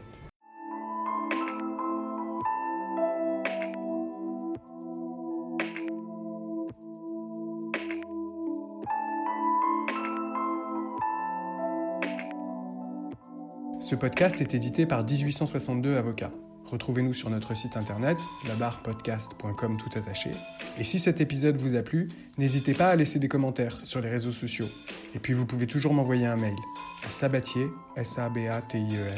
Ce 13.90 13.96
podcast 13.96 14.40
est 14.40 14.54
édité 14.54 14.86
par 14.86 15.04
1862 15.04 15.98
Avocats. 15.98 16.32
Retrouvez-nous 16.66 17.16
sur 17.16 17.32
notre 17.32 17.56
site 17.56 17.76
internet, 17.76 18.20
labarpodcast.com 18.48 19.78
tout 19.78 19.90
attaché. 19.98 20.30
Et 20.78 20.84
si 20.84 21.00
cet 21.00 21.22
épisode 21.22 21.60
vous 21.60 21.76
a 21.76 21.82
plu, 21.82 22.08
n'hésitez 22.38 22.76
pas 22.76 22.90
à 22.90 22.96
laisser 22.96 23.18
des 23.18 23.28
commentaires 23.28 23.80
sur 23.86 24.00
les 24.00 24.10
réseaux 24.10 24.32
sociaux. 24.32 24.68
Et 25.16 25.20
puis 25.20 25.34
vous 25.34 25.48
pouvez 25.48 25.66
toujours 25.66 25.96
m'envoyer 25.96 26.28
un 26.28 26.36
mail 26.36 26.54
à 27.04 27.10
sabatier, 27.10 27.66
s 27.96 28.20
a 28.20 28.30
b 28.30 28.48
a 28.48 28.62
t 28.62 28.78
i 28.78 28.96
e 28.96 29.10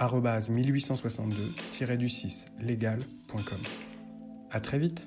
r 0.00 0.20
1862-du6 0.20 2.46
legal.com. 2.60 3.60
À 4.50 4.58
très 4.58 4.80
vite. 4.80 5.06